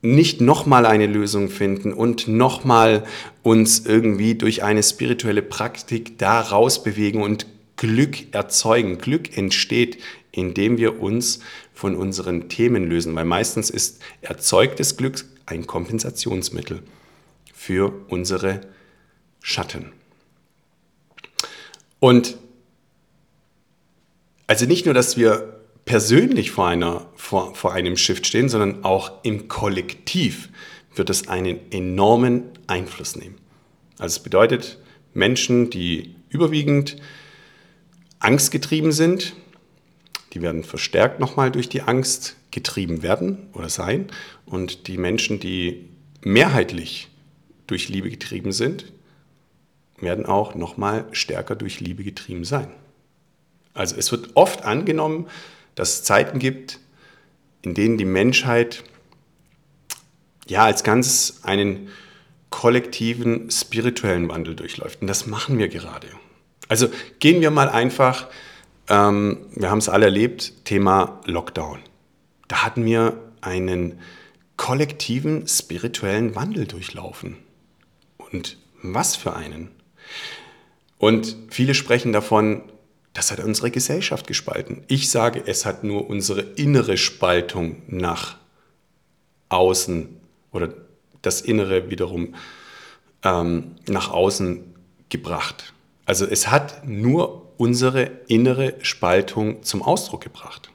nicht 0.00 0.40
nochmal 0.40 0.84
eine 0.84 1.06
Lösung 1.06 1.48
finden 1.48 1.92
und 1.92 2.26
nochmal 2.26 3.04
uns 3.44 3.86
irgendwie 3.86 4.34
durch 4.34 4.64
eine 4.64 4.82
spirituelle 4.82 5.42
Praktik 5.42 6.18
da 6.18 6.40
rausbewegen 6.40 7.22
und 7.22 7.46
Glück 7.76 8.34
erzeugen. 8.34 8.98
Glück 8.98 9.36
entsteht, 9.38 9.98
indem 10.32 10.76
wir 10.76 11.00
uns 11.00 11.38
von 11.72 11.94
unseren 11.94 12.48
Themen 12.48 12.88
lösen, 12.88 13.14
weil 13.14 13.26
meistens 13.26 13.70
ist 13.70 14.00
erzeugtes 14.22 14.96
Glück 14.96 15.24
ein 15.46 15.68
Kompensationsmittel 15.68 16.82
für 17.54 17.92
unsere 18.08 18.60
Schatten. 19.42 19.92
Und 22.00 22.36
also 24.46 24.66
nicht 24.66 24.86
nur, 24.86 24.94
dass 24.94 25.16
wir 25.16 25.60
persönlich 25.84 26.50
vor, 26.50 26.68
einer, 26.68 27.06
vor, 27.16 27.54
vor 27.54 27.72
einem 27.72 27.96
Shift 27.96 28.26
stehen, 28.26 28.48
sondern 28.48 28.84
auch 28.84 29.24
im 29.24 29.48
Kollektiv 29.48 30.48
wird 30.94 31.10
es 31.10 31.28
einen 31.28 31.58
enormen 31.70 32.44
Einfluss 32.66 33.16
nehmen. 33.16 33.36
Also 33.98 34.16
es 34.16 34.22
bedeutet, 34.22 34.78
Menschen, 35.14 35.70
die 35.70 36.14
überwiegend 36.28 36.96
angstgetrieben 38.18 38.92
sind, 38.92 39.34
die 40.32 40.40
werden 40.40 40.64
verstärkt 40.64 41.20
nochmal 41.20 41.50
durch 41.50 41.68
die 41.68 41.82
Angst 41.82 42.36
getrieben 42.50 43.02
werden 43.02 43.48
oder 43.52 43.68
sein. 43.68 44.06
Und 44.46 44.86
die 44.86 44.96
Menschen, 44.96 45.40
die 45.40 45.88
mehrheitlich 46.22 47.08
durch 47.66 47.88
Liebe 47.88 48.10
getrieben 48.10 48.52
sind, 48.52 48.92
werden 50.02 50.26
auch 50.26 50.54
nochmal 50.54 51.06
stärker 51.12 51.54
durch 51.54 51.80
Liebe 51.80 52.04
getrieben 52.04 52.44
sein. 52.44 52.68
Also 53.74 53.96
es 53.96 54.12
wird 54.12 54.30
oft 54.34 54.64
angenommen, 54.64 55.28
dass 55.74 55.94
es 55.94 56.04
Zeiten 56.04 56.38
gibt, 56.38 56.80
in 57.62 57.74
denen 57.74 57.96
die 57.96 58.04
Menschheit 58.04 58.84
ja 60.46 60.64
als 60.64 60.84
ganz 60.84 61.40
einen 61.44 61.88
kollektiven 62.50 63.50
spirituellen 63.50 64.28
Wandel 64.28 64.54
durchläuft. 64.54 65.00
Und 65.00 65.06
das 65.06 65.26
machen 65.26 65.58
wir 65.58 65.68
gerade. 65.68 66.08
Also 66.68 66.88
gehen 67.18 67.40
wir 67.40 67.50
mal 67.50 67.68
einfach, 67.68 68.28
ähm, 68.88 69.46
wir 69.54 69.70
haben 69.70 69.78
es 69.78 69.88
alle 69.88 70.06
erlebt, 70.06 70.64
Thema 70.64 71.20
Lockdown. 71.24 71.78
Da 72.48 72.64
hatten 72.64 72.84
wir 72.84 73.18
einen 73.40 74.00
kollektiven 74.56 75.48
spirituellen 75.48 76.34
Wandel 76.34 76.66
durchlaufen. 76.66 77.38
Und 78.18 78.58
was 78.82 79.16
für 79.16 79.34
einen? 79.34 79.70
Und 80.98 81.36
viele 81.50 81.74
sprechen 81.74 82.12
davon, 82.12 82.62
das 83.12 83.30
hat 83.30 83.40
unsere 83.40 83.70
Gesellschaft 83.70 84.26
gespalten. 84.26 84.84
Ich 84.88 85.10
sage, 85.10 85.42
es 85.44 85.66
hat 85.66 85.84
nur 85.84 86.08
unsere 86.08 86.40
innere 86.40 86.96
Spaltung 86.96 87.82
nach 87.86 88.36
außen 89.48 90.08
oder 90.50 90.72
das 91.20 91.40
Innere 91.40 91.90
wiederum 91.90 92.34
ähm, 93.22 93.76
nach 93.86 94.10
außen 94.10 94.74
gebracht. 95.08 95.72
Also 96.06 96.26
es 96.26 96.50
hat 96.50 96.86
nur 96.86 97.52
unsere 97.58 98.10
innere 98.26 98.74
Spaltung 98.82 99.62
zum 99.62 99.82
Ausdruck 99.82 100.22
gebracht. 100.22 100.70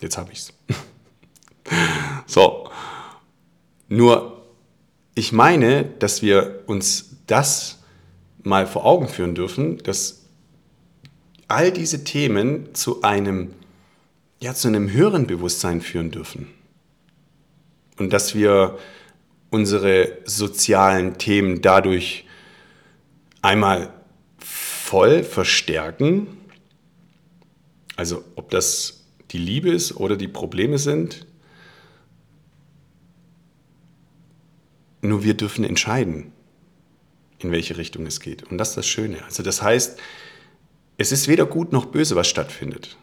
Jetzt 0.00 0.18
habe 0.18 0.32
ich 0.32 0.38
es. 0.38 0.52
so. 2.26 2.68
Nur, 3.88 4.44
ich 5.14 5.32
meine, 5.32 5.84
dass 5.84 6.22
wir 6.22 6.64
uns 6.66 7.16
das 7.26 7.84
mal 8.46 8.68
vor 8.68 8.86
Augen 8.86 9.08
führen 9.08 9.34
dürfen, 9.34 9.78
dass 9.78 10.22
all 11.48 11.72
diese 11.72 12.04
Themen 12.04 12.74
zu 12.74 13.02
einem, 13.02 13.52
ja, 14.40 14.54
zu 14.54 14.68
einem 14.68 14.90
höheren 14.90 15.26
Bewusstsein 15.26 15.80
führen 15.80 16.12
dürfen. 16.12 16.46
Und 17.98 18.12
dass 18.12 18.36
wir 18.36 18.78
unsere 19.50 20.18
sozialen 20.26 21.18
Themen 21.18 21.60
dadurch 21.60 22.24
einmal 23.42 23.92
voll 24.38 25.24
verstärken, 25.24 26.28
also 27.96 28.22
ob 28.36 28.50
das 28.50 29.06
die 29.32 29.38
Liebe 29.38 29.70
ist 29.70 29.96
oder 29.96 30.16
die 30.16 30.28
Probleme 30.28 30.78
sind, 30.78 31.26
nur 35.00 35.24
wir 35.24 35.34
dürfen 35.34 35.64
entscheiden 35.64 36.32
in 37.38 37.50
welche 37.52 37.76
Richtung 37.76 38.06
es 38.06 38.20
geht. 38.20 38.44
Und 38.44 38.58
das 38.58 38.70
ist 38.70 38.76
das 38.76 38.86
Schöne. 38.86 39.22
Also 39.24 39.42
das 39.42 39.62
heißt, 39.62 39.98
es 40.98 41.12
ist 41.12 41.28
weder 41.28 41.46
gut 41.46 41.72
noch 41.72 41.86
böse, 41.86 42.16
was 42.16 42.28
stattfindet. 42.28 42.96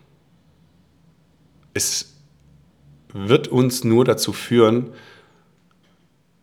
Es 1.73 2.13
wird 3.13 3.47
uns 3.47 3.83
nur 3.83 4.05
dazu 4.05 4.33
führen, 4.33 4.91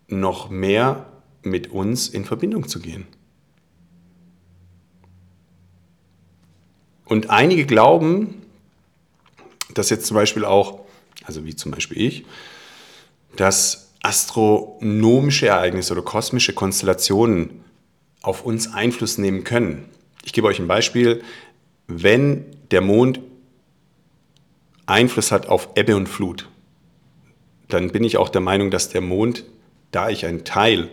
noch 0.09 0.51
mehr 0.51 1.07
mit 1.43 1.71
uns 1.71 2.09
in 2.09 2.25
Verbindung 2.25 2.69
zu 2.69 2.81
gehen. 2.81 3.07
Und 7.05 7.31
einige 7.31 7.67
glauben, 7.67 8.43
dass 9.75 9.91
jetzt 9.91 10.07
zum 10.07 10.15
Beispiel 10.15 10.45
auch, 10.45 10.81
also 11.25 11.45
wie 11.45 11.57
zum 11.57 11.73
Beispiel 11.73 12.01
ich, 12.01 12.25
dass 13.37 13.93
astronomische 14.03 15.49
Ereignisse 15.49 15.93
oder 15.93 16.03
kosmische 16.03 16.53
Konstellationen 16.53 17.65
auf 18.23 18.45
uns 18.45 18.73
Einfluss 18.73 19.19
nehmen 19.19 19.45
können. 19.45 19.89
Ich 20.25 20.33
gebe 20.33 20.47
euch 20.47 20.59
ein 20.59 20.69
Beispiel. 20.69 21.23
Wenn 21.87 22.45
der 22.71 22.81
Mond 22.81 23.21
Einfluss 24.87 25.33
hat 25.33 25.47
auf 25.47 25.71
Ebbe 25.77 25.97
und 25.97 26.09
Flut, 26.09 26.49
dann 27.69 27.91
bin 27.91 28.05
ich 28.05 28.17
auch 28.17 28.29
der 28.29 28.41
Meinung, 28.41 28.71
dass 28.71 28.89
der 28.89 29.01
Mond, 29.01 29.45
da 29.93 30.11
ich 30.11 30.27
ein 30.27 30.45
Teil 30.45 30.91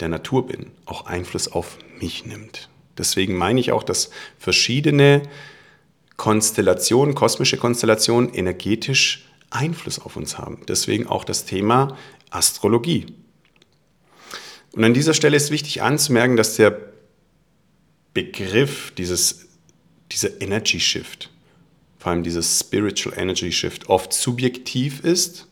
der 0.00 0.08
Natur 0.08 0.46
bin, 0.46 0.70
auch 0.84 1.06
Einfluss 1.06 1.48
auf 1.48 1.78
mich 2.00 2.26
nimmt. 2.26 2.68
Deswegen 2.98 3.34
meine 3.36 3.60
ich 3.60 3.72
auch, 3.72 3.82
dass 3.82 4.10
verschiedene 4.38 5.22
Konstellationen, 6.16 7.14
kosmische 7.14 7.56
Konstellationen 7.56 8.32
energetisch 8.32 9.26
Einfluss 9.50 9.98
auf 9.98 10.16
uns 10.16 10.38
haben. 10.38 10.60
Deswegen 10.68 11.06
auch 11.06 11.24
das 11.24 11.44
Thema 11.44 11.96
Astrologie. 12.30 13.06
Und 14.72 14.84
an 14.84 14.94
dieser 14.94 15.14
Stelle 15.14 15.36
ist 15.36 15.50
wichtig 15.50 15.82
anzumerken, 15.82 16.36
dass 16.36 16.56
der 16.56 16.78
Begriff 18.14 18.92
dieses, 18.96 19.48
dieser 20.10 20.40
Energy 20.40 20.80
Shift, 20.80 21.30
vor 21.98 22.12
allem 22.12 22.22
dieses 22.22 22.60
Spiritual 22.60 23.16
Energy 23.18 23.52
Shift, 23.52 23.88
oft 23.88 24.12
subjektiv 24.12 25.00
ist 25.04 25.46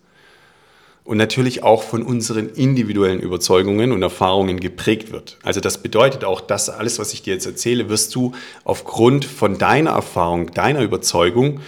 und 1.04 1.16
natürlich 1.16 1.62
auch 1.62 1.82
von 1.82 2.02
unseren 2.02 2.50
individuellen 2.50 3.20
Überzeugungen 3.20 3.92
und 3.92 4.02
Erfahrungen 4.02 4.60
geprägt 4.60 5.12
wird. 5.12 5.38
Also 5.42 5.60
das 5.60 5.82
bedeutet 5.82 6.24
auch, 6.24 6.40
dass 6.40 6.70
alles, 6.70 6.98
was 6.98 7.12
ich 7.12 7.22
dir 7.22 7.34
jetzt 7.34 7.46
erzähle, 7.46 7.88
wirst 7.88 8.14
du 8.14 8.32
aufgrund 8.64 9.24
von 9.24 9.58
deiner 9.58 9.90
Erfahrung, 9.90 10.52
deiner 10.52 10.82
Überzeugung 10.82 11.60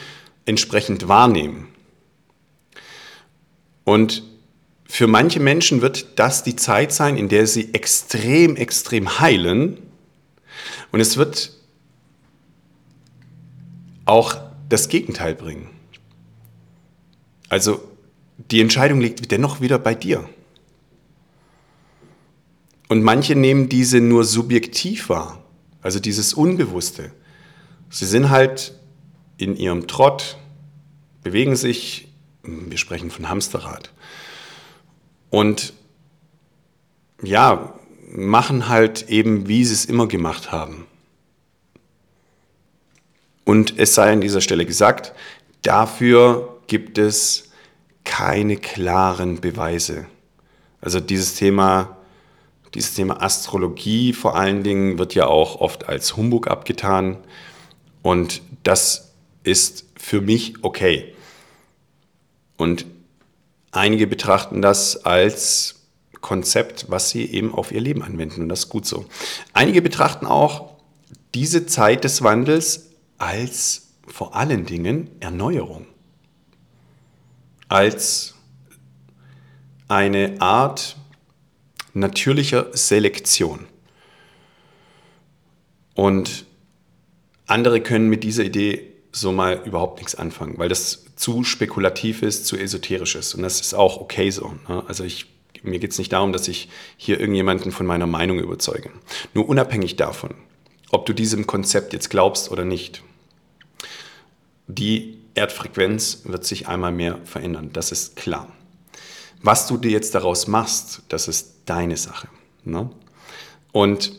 entsprechend 0.47 1.09
wahrnehmen. 1.09 1.69
Und 3.85 4.23
Für 4.93 5.07
manche 5.07 5.41
Menschen 5.41 5.81
wird 5.81 6.19
das 6.19 6.43
die 6.43 6.55
Zeit 6.55 6.93
sein, 6.93 7.17
in 7.17 7.31
der 7.31 7.47
sie 7.47 7.73
extrem, 7.73 8.57
extrem 8.57 9.21
heilen. 9.21 9.79
Und 10.91 11.01
es 11.01 11.17
wird 11.17 11.51
auch 14.05 14.37
das 14.69 14.91
Gegenteil 14.91 15.35
bringen. 15.35 15.71
Also 17.49 17.83
die 18.37 18.61
Entscheidung 18.61 19.01
liegt 19.01 19.31
dennoch 19.31 19.63
wieder 19.63 19.79
bei 19.79 19.95
dir. 19.95 20.29
Und 22.91 23.03
manche 23.03 23.35
nehmen 23.35 23.71
diese 23.71 23.99
nur 24.03 24.25
subjektiv 24.25 25.09
wahr, 25.09 25.43
also 25.81 26.01
dieses 26.01 26.35
Unbewusste. 26.35 27.13
Sie 27.89 28.05
sind 28.05 28.29
halt 28.29 28.79
in 29.39 29.57
ihrem 29.57 29.87
Trott, 29.87 30.37
bewegen 31.23 31.57
sich, 31.57 32.09
wir 32.43 32.77
sprechen 32.77 33.11
von 33.11 33.31
Hamsterrad. 33.31 33.91
Und 35.33 35.73
ja, 37.23 37.73
machen 38.11 38.69
halt 38.69 39.09
eben, 39.09 39.49
wie 39.49 39.65
sie 39.65 39.73
es 39.73 39.87
immer 39.87 40.07
gemacht 40.07 40.53
haben. 40.53 40.87
Und 43.45 43.79
es 43.79 43.95
sei 43.95 44.13
an 44.13 44.21
dieser 44.21 44.43
Stelle 44.43 44.67
gesagt, 44.67 45.15
dafür 45.63 46.61
gibt 46.67 46.99
es 46.99 47.51
keine 48.05 48.59
klaren 48.59 49.41
Beweise. 49.41 50.07
Also 50.83 51.01
dieses 51.01 51.35
Thema, 51.37 51.97
dieses 52.75 52.95
Thema 52.95 53.23
Astrologie 53.23 54.13
vor 54.13 54.37
allen 54.37 54.63
Dingen 54.63 54.99
wird 54.99 55.15
ja 55.15 55.29
auch 55.29 55.63
oft 55.63 55.89
als 55.89 56.15
Humbug 56.15 56.47
abgetan. 56.47 57.17
Und 58.03 58.43
das 58.65 59.15
ist 59.45 59.87
für 59.97 60.21
mich 60.21 60.63
okay. 60.63 61.15
Und 62.59 62.85
einige 63.73 64.07
betrachten 64.07 64.63
das 64.63 65.05
als 65.05 65.81
Konzept, 66.21 66.87
was 66.89 67.11
sie 67.11 67.25
eben 67.27 67.53
auf 67.53 67.73
ihr 67.73 67.81
Leben 67.81 68.03
anwenden. 68.03 68.43
Und 68.43 68.49
das 68.49 68.61
ist 68.61 68.69
gut 68.69 68.87
so. 68.87 69.07
Einige 69.53 69.83
betrachten 69.83 70.27
auch 70.27 70.77
diese 71.35 71.67
Zeit 71.67 72.05
des 72.05 72.23
Wandels 72.23 72.91
als 73.19 73.89
vor 74.07 74.37
allen 74.37 74.67
Dingen 74.67 75.11
Erneuerung. 75.21 75.87
Als 77.69 78.35
eine 79.89 80.41
Art 80.41 80.97
natürlicher 81.95 82.67
Selektion. 82.73 83.67
Und 85.95 86.47
andere 87.47 87.81
können 87.81 88.09
mit 88.09 88.25
dieser 88.25 88.45
Idee 88.45 88.93
so 89.13 89.33
mal 89.33 89.61
überhaupt 89.65 89.99
nichts 89.99 90.15
anfangen, 90.15 90.57
weil 90.59 90.69
das 90.69 91.05
zu 91.23 91.45
spekulativ 91.45 92.23
ist, 92.23 92.47
zu 92.47 92.57
esoterisch 92.57 93.15
ist. 93.15 93.35
Und 93.35 93.43
das 93.43 93.61
ist 93.61 93.75
auch 93.75 94.01
okay 94.01 94.29
so. 94.31 94.57
Ne? 94.69 94.83
Also 94.89 95.05
ich, 95.05 95.27
mir 95.63 95.79
geht 95.79 95.93
es 95.93 95.99
nicht 95.99 96.13
darum, 96.13 96.33
dass 96.33 96.49
ich 96.49 96.69
hier 96.97 97.21
irgendjemanden 97.21 97.71
von 97.71 97.87
meiner 97.87 98.09
Meinung 98.09 98.41
überzeuge. 98.41 98.91
Nur 99.33 99.49
unabhängig 99.49 99.95
davon, 99.95 100.35
ob 100.91 101.07
du 101.07 101.13
diesem 101.13 101.47
Konzept 101.47 101.93
jetzt 101.93 102.11
glaubst 102.11 102.51
oder 102.51 102.65
nicht, 102.65 103.05
die 104.67 105.19
Erdfrequenz 105.35 106.23
wird 106.25 106.45
sich 106.45 106.67
einmal 106.67 106.91
mehr 106.91 107.21
verändern. 107.25 107.71
Das 107.73 107.93
ist 107.93 108.17
klar. 108.17 108.53
Was 109.43 109.69
du 109.69 109.77
dir 109.77 109.93
jetzt 109.93 110.17
daraus 110.17 110.49
machst, 110.49 111.03
das 111.09 111.29
ist 111.29 111.53
deine 111.67 111.99
Sache. 111.99 112.27
Ne? 112.65 112.91
Und 113.71 114.11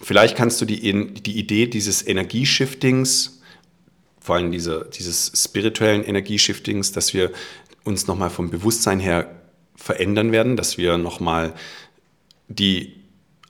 vielleicht 0.00 0.36
kannst 0.36 0.60
du 0.60 0.64
die, 0.64 1.12
die 1.12 1.38
Idee 1.38 1.66
dieses 1.66 2.06
Energieshiftings, 2.06 3.39
vor 4.20 4.36
allem 4.36 4.52
diese, 4.52 4.88
dieses 4.96 5.32
spirituellen 5.34 6.04
Energieshiftings, 6.04 6.92
dass 6.92 7.14
wir 7.14 7.32
uns 7.84 8.06
nochmal 8.06 8.30
vom 8.30 8.50
Bewusstsein 8.50 9.00
her 9.00 9.30
verändern 9.74 10.32
werden, 10.32 10.56
dass 10.56 10.78
wir 10.78 10.98
nochmal 10.98 11.54
die 12.48 13.00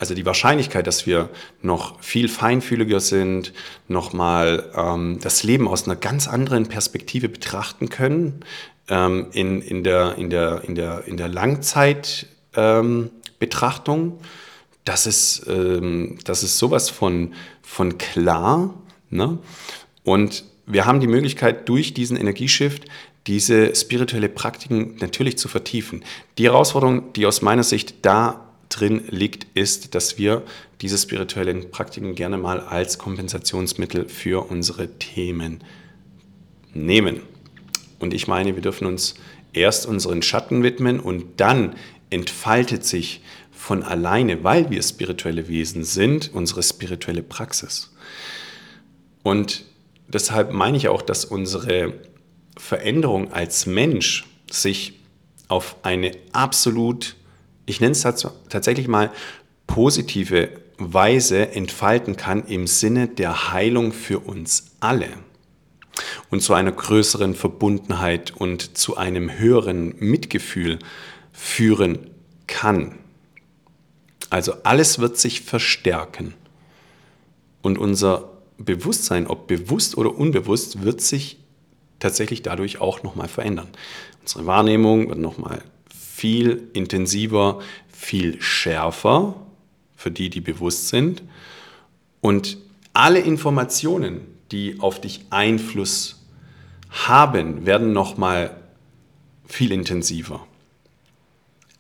also 0.01 0.15
die 0.15 0.25
Wahrscheinlichkeit, 0.25 0.87
dass 0.87 1.07
wir 1.07 1.29
noch 1.61 2.03
viel 2.03 2.29
feinfühliger 2.29 3.01
sind, 3.01 3.53
nochmal 3.87 4.71
ähm, 4.75 5.19
das 5.21 5.43
Leben 5.43 5.69
aus 5.69 5.85
einer 5.85 5.97
ganz 5.97 6.27
anderen 6.27 6.69
Perspektive 6.69 7.29
betrachten 7.29 7.91
können, 7.91 8.41
ähm, 8.89 9.27
in, 9.33 9.61
in, 9.61 9.85
der, 9.85 10.15
in, 10.17 10.31
der, 10.31 10.65
in, 10.65 10.75
der, 10.75 11.07
in 11.07 11.19
der 11.19 11.29
Langzeitbetrachtung, 11.29 14.01
ähm, 14.01 14.13
das, 14.85 15.07
ist, 15.07 15.47
ähm, 15.49 16.19
das 16.25 16.45
ist 16.45 16.57
sowas 16.57 16.89
von, 16.89 17.35
von 17.61 17.99
klar. 17.99 18.73
Ne? 19.11 19.37
Und 20.03 20.45
wir 20.73 20.87
haben 20.87 21.01
die 21.01 21.07
Möglichkeit, 21.07 21.69
durch 21.69 21.95
diesen 21.95 22.17
Energieshift 22.17 22.85
diese 23.27 23.75
spirituelle 23.75 24.29
Praktiken 24.29 24.97
natürlich 25.01 25.39
zu 25.39 25.49
vertiefen. 25.49 26.05
Die 26.39 26.45
Herausforderung, 26.45 27.13
die 27.13 27.27
aus 27.27 27.43
meiner 27.43 27.63
Sicht 27.63 27.95
da 28.03 28.49
drin 28.69 29.03
liegt, 29.09 29.47
ist, 29.55 29.95
dass 29.95 30.17
wir 30.17 30.43
diese 30.81 30.97
spirituellen 30.97 31.71
Praktiken 31.71 32.15
gerne 32.15 32.39
mal 32.39 32.61
als 32.61 32.99
Kompensationsmittel 32.99 34.09
für 34.09 34.51
unsere 34.51 34.89
Themen 34.99 35.63
nehmen. 36.73 37.21
Und 37.99 38.15
ich 38.15 38.29
meine, 38.29 38.55
wir 38.55 38.63
dürfen 38.63 38.87
uns 38.87 39.17
erst 39.53 39.87
unseren 39.87 40.23
Schatten 40.23 40.63
widmen 40.63 41.01
und 41.01 41.41
dann 41.41 41.75
entfaltet 42.09 42.85
sich 42.85 43.21
von 43.51 43.83
alleine, 43.83 44.43
weil 44.43 44.71
wir 44.71 44.83
spirituelle 44.83 45.49
Wesen 45.49 45.85
sind, 45.85 46.31
unsere 46.33 46.63
spirituelle 46.63 47.23
Praxis. 47.23 47.93
Und 49.23 49.65
deshalb 50.13 50.53
meine 50.53 50.77
ich 50.77 50.89
auch, 50.89 51.03
dass 51.03 51.25
unsere 51.25 51.95
Veränderung 52.57 53.33
als 53.33 53.67
Mensch 53.67 54.27
sich 54.51 55.01
auf 55.49 55.77
eine 55.83 56.13
absolut 56.33 57.17
ich 57.71 57.81
nenne 57.81 57.93
es 57.93 58.03
tatsächlich 58.49 58.89
mal 58.89 59.11
positive 59.67 60.51
Weise 60.79 61.53
entfalten 61.53 62.17
kann 62.17 62.45
im 62.47 62.67
Sinne 62.67 63.07
der 63.09 63.53
Heilung 63.53 63.93
für 63.93 64.19
uns 64.19 64.73
alle 64.81 65.09
und 66.31 66.43
zu 66.43 66.55
einer 66.55 66.73
größeren 66.73 67.35
Verbundenheit 67.35 68.33
und 68.37 68.77
zu 68.77 68.97
einem 68.97 69.39
höheren 69.39 69.95
Mitgefühl 69.99 70.79
führen 71.33 72.11
kann. 72.47 72.99
Also 74.31 74.55
alles 74.65 74.99
wird 74.99 75.19
sich 75.19 75.43
verstärken 75.43 76.35
und 77.63 77.79
unser 77.79 78.30
Bewusstsein, 78.65 79.27
ob 79.27 79.47
bewusst 79.47 79.97
oder 79.97 80.15
unbewusst, 80.15 80.83
wird 80.83 81.01
sich 81.01 81.39
tatsächlich 81.99 82.43
dadurch 82.43 82.81
auch 82.81 83.03
nochmal 83.03 83.29
verändern. 83.29 83.69
Unsere 84.21 84.47
Wahrnehmung 84.47 85.09
wird 85.09 85.19
nochmal 85.19 85.63
viel 85.93 86.69
intensiver, 86.75 87.61
viel 87.91 88.41
schärfer 88.41 89.35
für 89.97 90.11
die, 90.11 90.29
die 90.31 90.41
bewusst 90.41 90.89
sind. 90.89 91.23
Und 92.21 92.59
alle 92.93 93.21
Informationen, 93.21 94.21
die 94.53 94.81
auf 94.81 95.01
dich 95.01 95.25
Einfluss 95.31 96.27
haben, 96.91 97.65
werden 97.65 97.93
nochmal 97.93 98.57
viel 99.47 99.73
intensiver 99.73 100.47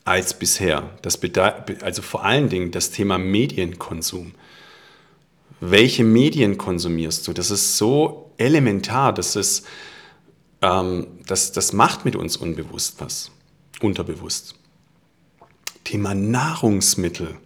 als 0.04 0.38
bisher. 0.38 0.90
Das 1.02 1.20
also 1.82 2.02
vor 2.02 2.24
allen 2.24 2.48
Dingen 2.48 2.70
das 2.70 2.90
Thema 2.90 3.18
Medienkonsum. 3.18 4.32
Welche 5.60 6.04
Medien 6.04 6.56
konsumierst 6.56 7.28
du? 7.28 7.32
Das 7.32 7.50
ist 7.50 7.76
so 7.76 8.32
elementar, 8.38 9.12
das, 9.12 9.36
ist, 9.36 9.66
ähm, 10.62 11.06
das, 11.26 11.52
das 11.52 11.72
macht 11.72 12.04
mit 12.04 12.16
uns 12.16 12.36
unbewusst 12.36 12.96
was 12.98 13.30
unterbewusst. 13.80 14.54
Thema 15.84 16.14
Nahrungsmittel. 16.14 17.36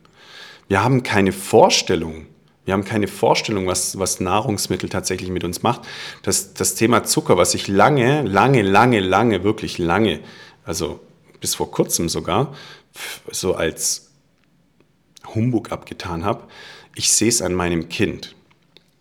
Wir 0.69 0.83
haben 0.83 1.03
keine 1.03 1.33
Vorstellung. 1.33 2.27
Wir 2.65 2.73
haben 2.73 2.85
keine 2.85 3.09
Vorstellung, 3.09 3.67
was, 3.67 3.99
was 3.99 4.21
Nahrungsmittel 4.21 4.89
tatsächlich 4.89 5.31
mit 5.31 5.45
uns 5.45 5.63
macht. 5.63 5.83
Das, 6.23 6.55
das 6.55 6.75
Thema 6.75 7.05
Zucker, 7.05 7.37
was 7.37 7.55
ich 7.55 7.69
lange, 7.69 8.23
lange, 8.23 8.63
lange, 8.63 9.01
lange, 9.01 9.45
wirklich 9.45 9.79
lange, 9.79 10.21
also 10.65 11.01
bis 11.41 11.55
vor 11.55 11.71
kurzem 11.71 12.09
sogar, 12.09 12.55
so 13.31 13.55
als 13.55 14.13
Humbug 15.35 15.73
abgetan 15.73 16.25
habe, 16.25 16.45
ich 16.95 17.13
sehe 17.13 17.29
es 17.29 17.43
an 17.43 17.55
meinem 17.55 17.89
Kind. 17.89 18.35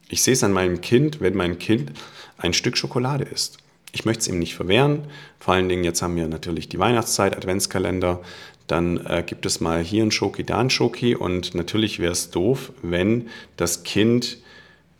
Ich 0.09 0.23
sehe 0.23 0.33
es 0.33 0.43
an 0.43 0.53
meinem 0.53 0.81
Kind, 0.81 1.21
wenn 1.21 1.35
mein 1.35 1.59
Kind 1.59 1.91
ein 2.37 2.53
Stück 2.53 2.77
Schokolade 2.77 3.23
isst. 3.23 3.57
Ich 3.91 4.05
möchte 4.05 4.21
es 4.21 4.27
ihm 4.27 4.39
nicht 4.39 4.55
verwehren. 4.55 5.07
Vor 5.39 5.53
allen 5.53 5.69
Dingen, 5.69 5.83
jetzt 5.83 6.01
haben 6.01 6.15
wir 6.15 6.27
natürlich 6.27 6.67
die 6.67 6.79
Weihnachtszeit, 6.79 7.37
Adventskalender. 7.37 8.21
Dann 8.67 9.05
äh, 9.05 9.23
gibt 9.25 9.45
es 9.45 9.59
mal 9.59 9.83
hier 9.83 10.03
ein 10.03 10.11
Schoki, 10.11 10.43
da 10.43 10.59
ein 10.59 10.69
Schoki. 10.69 11.15
Und 11.15 11.53
natürlich 11.53 11.99
wäre 11.99 12.11
es 12.11 12.31
doof, 12.31 12.73
wenn 12.81 13.29
das 13.55 13.83
Kind 13.83 14.39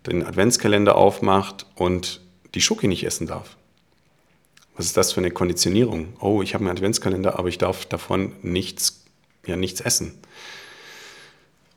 den 0.06 0.23
Adventskalender 0.23 0.95
aufmacht 0.95 1.65
und 1.75 2.21
die 2.53 2.62
Schoki 2.62 2.88
nicht 2.88 3.03
essen 3.03 3.25
darf. 3.25 3.56
Was 4.75 4.86
ist 4.86 4.97
das 4.97 5.13
für 5.13 5.21
eine 5.21 5.32
Konditionierung? 5.32 6.13
Oh, 6.19 6.41
ich 6.41 6.53
habe 6.53 6.63
einen 6.63 6.75
Adventskalender, 6.75 7.39
aber 7.39 7.47
ich 7.47 7.58
darf 7.58 7.86
davon 7.86 8.34
nichts, 8.41 9.03
ja, 9.45 9.56
nichts 9.56 9.82
essen. 9.82 10.17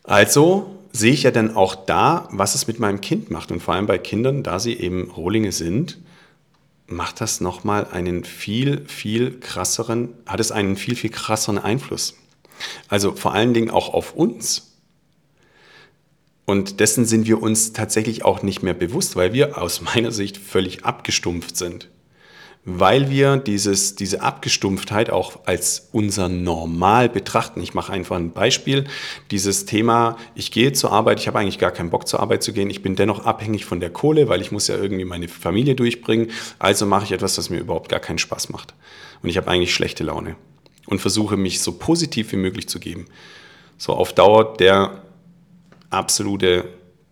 Also 0.02 0.76
sehe 0.98 1.12
ich 1.12 1.24
ja 1.24 1.30
dann 1.30 1.54
auch 1.54 1.74
da, 1.74 2.28
was 2.30 2.54
es 2.54 2.66
mit 2.66 2.78
meinem 2.78 3.00
Kind 3.00 3.30
macht. 3.30 3.50
Und 3.50 3.60
vor 3.60 3.74
allem 3.74 3.86
bei 3.86 3.98
Kindern, 3.98 4.42
da 4.42 4.58
sie 4.58 4.74
eben 4.74 5.10
Rohlinge 5.10 5.52
sind, 5.52 5.98
macht 6.86 7.20
das 7.20 7.40
nochmal 7.40 7.86
einen 7.90 8.24
viel, 8.24 8.84
viel 8.86 9.38
krasseren, 9.40 10.10
hat 10.26 10.40
es 10.40 10.52
einen 10.52 10.76
viel, 10.76 10.94
viel 10.94 11.10
krasseren 11.10 11.58
Einfluss. 11.58 12.14
Also 12.88 13.12
vor 13.12 13.34
allen 13.34 13.54
Dingen 13.54 13.70
auch 13.70 13.92
auf 13.92 14.14
uns. 14.14 14.76
Und 16.44 16.78
dessen 16.80 17.04
sind 17.06 17.26
wir 17.26 17.42
uns 17.42 17.72
tatsächlich 17.72 18.24
auch 18.24 18.42
nicht 18.42 18.62
mehr 18.62 18.74
bewusst, 18.74 19.16
weil 19.16 19.32
wir 19.32 19.60
aus 19.60 19.80
meiner 19.80 20.12
Sicht 20.12 20.36
völlig 20.36 20.84
abgestumpft 20.84 21.56
sind 21.56 21.88
weil 22.68 23.10
wir 23.10 23.36
dieses, 23.36 23.94
diese 23.94 24.22
Abgestumpftheit 24.22 25.08
auch 25.08 25.38
als 25.46 25.88
unser 25.92 26.28
Normal 26.28 27.08
betrachten. 27.08 27.62
Ich 27.62 27.74
mache 27.74 27.92
einfach 27.92 28.16
ein 28.16 28.32
Beispiel. 28.32 28.84
Dieses 29.30 29.66
Thema, 29.66 30.16
ich 30.34 30.50
gehe 30.50 30.72
zur 30.72 30.90
Arbeit, 30.90 31.20
ich 31.20 31.28
habe 31.28 31.38
eigentlich 31.38 31.60
gar 31.60 31.70
keinen 31.70 31.90
Bock 31.90 32.08
zur 32.08 32.18
Arbeit 32.18 32.42
zu 32.42 32.52
gehen, 32.52 32.68
ich 32.68 32.82
bin 32.82 32.96
dennoch 32.96 33.24
abhängig 33.24 33.64
von 33.64 33.78
der 33.78 33.90
Kohle, 33.90 34.28
weil 34.28 34.40
ich 34.40 34.50
muss 34.50 34.66
ja 34.66 34.76
irgendwie 34.76 35.04
meine 35.04 35.28
Familie 35.28 35.76
durchbringen. 35.76 36.32
Also 36.58 36.86
mache 36.86 37.04
ich 37.04 37.12
etwas, 37.12 37.38
was 37.38 37.50
mir 37.50 37.60
überhaupt 37.60 37.88
gar 37.88 38.00
keinen 38.00 38.18
Spaß 38.18 38.48
macht. 38.48 38.74
Und 39.22 39.28
ich 39.28 39.36
habe 39.36 39.48
eigentlich 39.48 39.72
schlechte 39.72 40.02
Laune 40.02 40.34
und 40.86 41.00
versuche 41.00 41.36
mich 41.36 41.60
so 41.60 41.70
positiv 41.70 42.32
wie 42.32 42.36
möglich 42.36 42.68
zu 42.68 42.80
geben. 42.80 43.06
So 43.78 43.92
auf 43.92 44.12
Dauer 44.12 44.54
der 44.56 45.02
absolute 45.90 46.64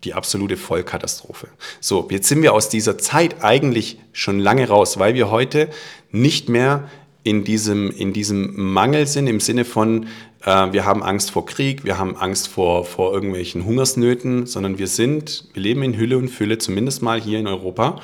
die 0.04 0.14
absolute 0.14 0.56
Vollkatastrophe. 0.56 1.48
So, 1.80 2.06
jetzt 2.10 2.28
sind 2.28 2.42
wir 2.42 2.52
aus 2.52 2.68
dieser 2.68 2.98
Zeit 2.98 3.42
eigentlich 3.42 3.98
schon 4.12 4.38
lange 4.38 4.68
raus, 4.68 4.98
weil 4.98 5.14
wir 5.14 5.30
heute 5.30 5.68
nicht 6.10 6.48
mehr 6.48 6.88
in 7.22 7.42
diesem, 7.42 7.90
in 7.90 8.12
diesem 8.12 8.52
Mangel 8.72 9.06
sind, 9.06 9.26
im 9.26 9.40
Sinne 9.40 9.64
von, 9.64 10.06
äh, 10.44 10.72
wir 10.72 10.84
haben 10.84 11.02
Angst 11.02 11.30
vor 11.30 11.46
Krieg, 11.46 11.84
wir 11.84 11.98
haben 11.98 12.16
Angst 12.16 12.48
vor, 12.48 12.84
vor 12.84 13.14
irgendwelchen 13.14 13.64
Hungersnöten, 13.64 14.46
sondern 14.46 14.78
wir 14.78 14.86
sind, 14.86 15.44
wir 15.54 15.62
leben 15.62 15.82
in 15.82 15.96
Hülle 15.96 16.18
und 16.18 16.28
Fülle, 16.28 16.58
zumindest 16.58 17.02
mal 17.02 17.20
hier 17.20 17.38
in 17.38 17.46
Europa. 17.46 18.00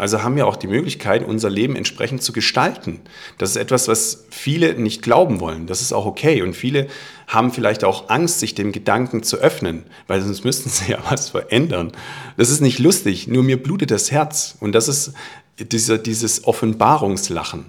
Also 0.00 0.22
haben 0.22 0.34
wir 0.34 0.46
auch 0.46 0.56
die 0.56 0.66
Möglichkeit, 0.66 1.22
unser 1.22 1.50
Leben 1.50 1.76
entsprechend 1.76 2.22
zu 2.22 2.32
gestalten. 2.32 3.00
Das 3.36 3.50
ist 3.50 3.56
etwas, 3.56 3.86
was 3.86 4.24
viele 4.30 4.72
nicht 4.72 5.02
glauben 5.02 5.40
wollen. 5.40 5.66
Das 5.66 5.82
ist 5.82 5.92
auch 5.92 6.06
okay. 6.06 6.40
Und 6.40 6.56
viele 6.56 6.86
haben 7.26 7.52
vielleicht 7.52 7.84
auch 7.84 8.08
Angst, 8.08 8.40
sich 8.40 8.54
dem 8.54 8.72
Gedanken 8.72 9.22
zu 9.22 9.36
öffnen, 9.36 9.84
weil 10.06 10.22
sonst 10.22 10.42
müssten 10.42 10.70
sie 10.70 10.92
ja 10.92 11.00
was 11.10 11.28
verändern. 11.28 11.92
Das 12.38 12.48
ist 12.48 12.62
nicht 12.62 12.78
lustig, 12.78 13.28
nur 13.28 13.42
mir 13.42 13.62
blutet 13.62 13.90
das 13.90 14.10
Herz. 14.10 14.56
Und 14.58 14.72
das 14.72 14.88
ist 14.88 15.12
dieser, 15.58 15.98
dieses 15.98 16.44
Offenbarungslachen. 16.44 17.66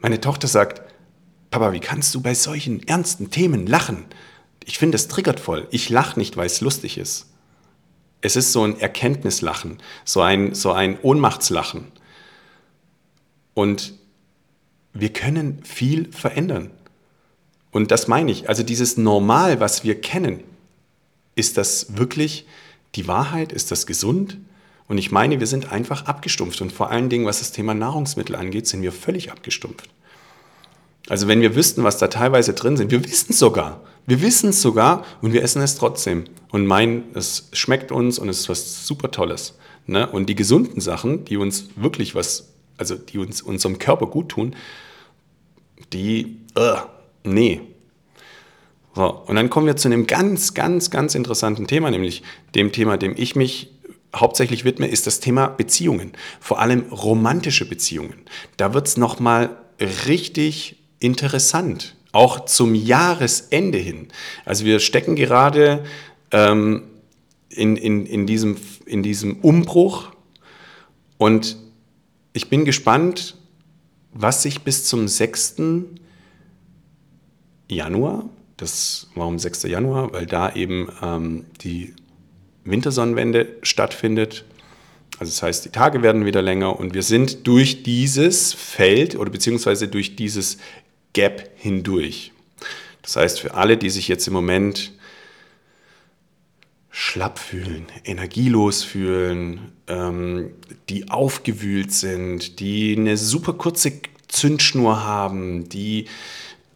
Meine 0.00 0.20
Tochter 0.20 0.48
sagt, 0.48 0.82
Papa, 1.52 1.72
wie 1.72 1.78
kannst 1.78 2.12
du 2.16 2.20
bei 2.20 2.34
solchen 2.34 2.82
ernsten 2.88 3.30
Themen 3.30 3.68
lachen? 3.68 4.06
Ich 4.64 4.80
finde, 4.80 4.96
es 4.96 5.06
triggert 5.06 5.38
voll. 5.38 5.68
Ich 5.70 5.88
lache 5.88 6.18
nicht, 6.18 6.36
weil 6.36 6.46
es 6.46 6.60
lustig 6.60 6.98
ist. 6.98 7.31
Es 8.22 8.36
ist 8.36 8.52
so 8.52 8.62
ein 8.62 8.78
Erkenntnislachen, 8.80 9.78
so 10.04 10.22
ein, 10.22 10.54
so 10.54 10.72
ein 10.72 10.98
Ohnmachtslachen. 11.02 11.88
Und 13.54 13.94
wir 14.94 15.12
können 15.12 15.62
viel 15.64 16.10
verändern. 16.12 16.70
Und 17.70 17.90
das 17.90 18.08
meine 18.08 18.30
ich. 18.30 18.48
Also 18.48 18.62
dieses 18.62 18.96
Normal, 18.96 19.60
was 19.60 19.84
wir 19.84 20.00
kennen, 20.00 20.44
ist 21.34 21.56
das 21.56 21.96
wirklich 21.96 22.46
die 22.94 23.08
Wahrheit? 23.08 23.52
Ist 23.52 23.70
das 23.70 23.86
gesund? 23.86 24.38
Und 24.88 24.98
ich 24.98 25.10
meine, 25.10 25.40
wir 25.40 25.46
sind 25.46 25.72
einfach 25.72 26.04
abgestumpft. 26.04 26.60
Und 26.60 26.72
vor 26.72 26.90
allen 26.90 27.08
Dingen, 27.08 27.24
was 27.24 27.38
das 27.38 27.52
Thema 27.52 27.74
Nahrungsmittel 27.74 28.36
angeht, 28.36 28.66
sind 28.66 28.82
wir 28.82 28.92
völlig 28.92 29.32
abgestumpft. 29.32 29.88
Also 31.12 31.28
wenn 31.28 31.42
wir 31.42 31.54
wüssten, 31.54 31.84
was 31.84 31.98
da 31.98 32.08
teilweise 32.08 32.54
drin 32.54 32.78
sind, 32.78 32.90
wir 32.90 33.04
wissen 33.04 33.32
es 33.32 33.38
sogar. 33.38 33.82
Wir 34.06 34.22
wissen 34.22 34.48
es 34.48 34.62
sogar 34.62 35.04
und 35.20 35.34
wir 35.34 35.42
essen 35.42 35.60
es 35.60 35.74
trotzdem 35.74 36.24
und 36.50 36.66
meinen, 36.66 37.04
es 37.12 37.50
schmeckt 37.52 37.92
uns 37.92 38.18
und 38.18 38.30
es 38.30 38.40
ist 38.40 38.48
was 38.48 38.86
super 38.86 39.10
Tolles. 39.10 39.58
Ne? 39.86 40.08
Und 40.08 40.30
die 40.30 40.34
gesunden 40.34 40.80
Sachen, 40.80 41.26
die 41.26 41.36
uns 41.36 41.66
wirklich 41.76 42.14
was, 42.14 42.54
also 42.78 42.94
die 42.94 43.18
uns 43.18 43.42
unserem 43.42 43.78
Körper 43.78 44.06
gut 44.06 44.30
tun, 44.30 44.56
die, 45.92 46.38
uh, 46.58 46.78
nee. 47.24 47.60
So, 48.94 49.04
und 49.26 49.36
dann 49.36 49.50
kommen 49.50 49.66
wir 49.66 49.76
zu 49.76 49.88
einem 49.88 50.06
ganz, 50.06 50.54
ganz, 50.54 50.88
ganz 50.88 51.14
interessanten 51.14 51.66
Thema, 51.66 51.90
nämlich 51.90 52.22
dem 52.54 52.72
Thema, 52.72 52.96
dem 52.96 53.12
ich 53.18 53.36
mich 53.36 53.70
hauptsächlich 54.16 54.64
widme, 54.64 54.86
ist 54.86 55.06
das 55.06 55.20
Thema 55.20 55.48
Beziehungen. 55.48 56.12
Vor 56.40 56.58
allem 56.58 56.84
romantische 56.90 57.68
Beziehungen. 57.68 58.22
Da 58.56 58.72
wird 58.72 58.88
es 58.88 58.96
nochmal 58.96 59.58
richtig 60.06 60.78
interessant 61.02 61.94
auch 62.12 62.44
zum 62.44 62.74
Jahresende 62.74 63.78
hin. 63.78 64.08
Also 64.44 64.64
wir 64.64 64.80
stecken 64.80 65.16
gerade 65.16 65.84
ähm, 66.30 66.84
in, 67.48 67.76
in, 67.76 68.06
in, 68.06 68.26
diesem, 68.26 68.56
in 68.86 69.02
diesem 69.02 69.38
Umbruch 69.40 70.12
und 71.16 71.56
ich 72.34 72.48
bin 72.48 72.64
gespannt, 72.64 73.36
was 74.12 74.42
sich 74.42 74.60
bis 74.60 74.84
zum 74.84 75.08
6. 75.08 75.56
Januar, 77.68 78.28
das 78.58 79.08
warum 79.14 79.38
6. 79.38 79.64
Januar, 79.64 80.12
weil 80.12 80.26
da 80.26 80.54
eben 80.54 80.88
ähm, 81.02 81.46
die 81.62 81.94
Wintersonnenwende 82.64 83.56
stattfindet. 83.62 84.44
Also 85.18 85.30
das 85.30 85.42
heißt, 85.42 85.64
die 85.64 85.70
Tage 85.70 86.02
werden 86.02 86.26
wieder 86.26 86.42
länger 86.42 86.78
und 86.78 86.94
wir 86.94 87.02
sind 87.02 87.46
durch 87.46 87.82
dieses 87.82 88.52
Feld 88.52 89.16
oder 89.16 89.30
beziehungsweise 89.30 89.88
durch 89.88 90.16
dieses 90.16 90.58
Gap 91.12 91.50
hindurch. 91.56 92.32
Das 93.02 93.16
heißt, 93.16 93.40
für 93.40 93.54
alle, 93.54 93.76
die 93.76 93.90
sich 93.90 94.08
jetzt 94.08 94.26
im 94.26 94.32
Moment 94.32 94.92
schlapp 96.90 97.38
fühlen, 97.38 97.86
energielos 98.04 98.84
fühlen, 98.84 99.72
ähm, 99.88 100.50
die 100.88 101.10
aufgewühlt 101.10 101.90
sind, 101.92 102.60
die 102.60 102.94
eine 102.96 103.16
super 103.16 103.54
kurze 103.54 103.92
Zündschnur 104.28 105.02
haben, 105.02 105.68
die 105.68 106.06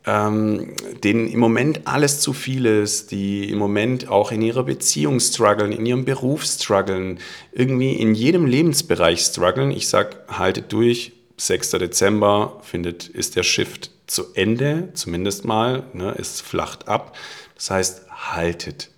ähm, 0.07 0.75
denen 1.03 1.29
im 1.29 1.41
Moment 1.41 1.87
alles 1.87 2.21
zu 2.21 2.33
viel 2.33 2.65
ist, 2.65 3.11
die 3.11 3.51
im 3.51 3.59
Moment 3.59 4.09
auch 4.09 4.31
in 4.33 4.41
ihrer 4.41 4.63
Beziehung 4.63 5.21
strugglen, 5.21 5.73
in 5.73 5.85
ihrem 5.85 6.05
Beruf 6.05 6.45
strugglen, 6.45 7.19
irgendwie 7.53 7.93
in 7.93 8.15
jedem 8.15 8.47
Lebensbereich 8.47 9.21
strugglen. 9.21 9.71
Ich 9.71 9.89
sage, 9.89 10.17
haltet 10.29 10.73
durch. 10.73 11.13
6. 11.39 11.73
Dezember 11.73 12.61
findet, 12.63 13.09
ist 13.09 13.37
der 13.37 13.43
Shift 13.43 13.91
zu 14.07 14.35
Ende, 14.35 14.91
zumindest 14.95 15.45
mal. 15.45 15.85
Ne, 15.93 16.15
es 16.19 16.41
flacht 16.41 16.89
ab. 16.89 17.17
Das 17.55 17.71
heißt, 17.71 18.11
haltet 18.11 18.91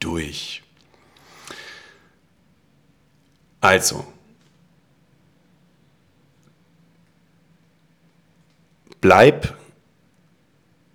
durch. 0.00 0.62
Also, 3.60 4.06
bleib 9.00 9.56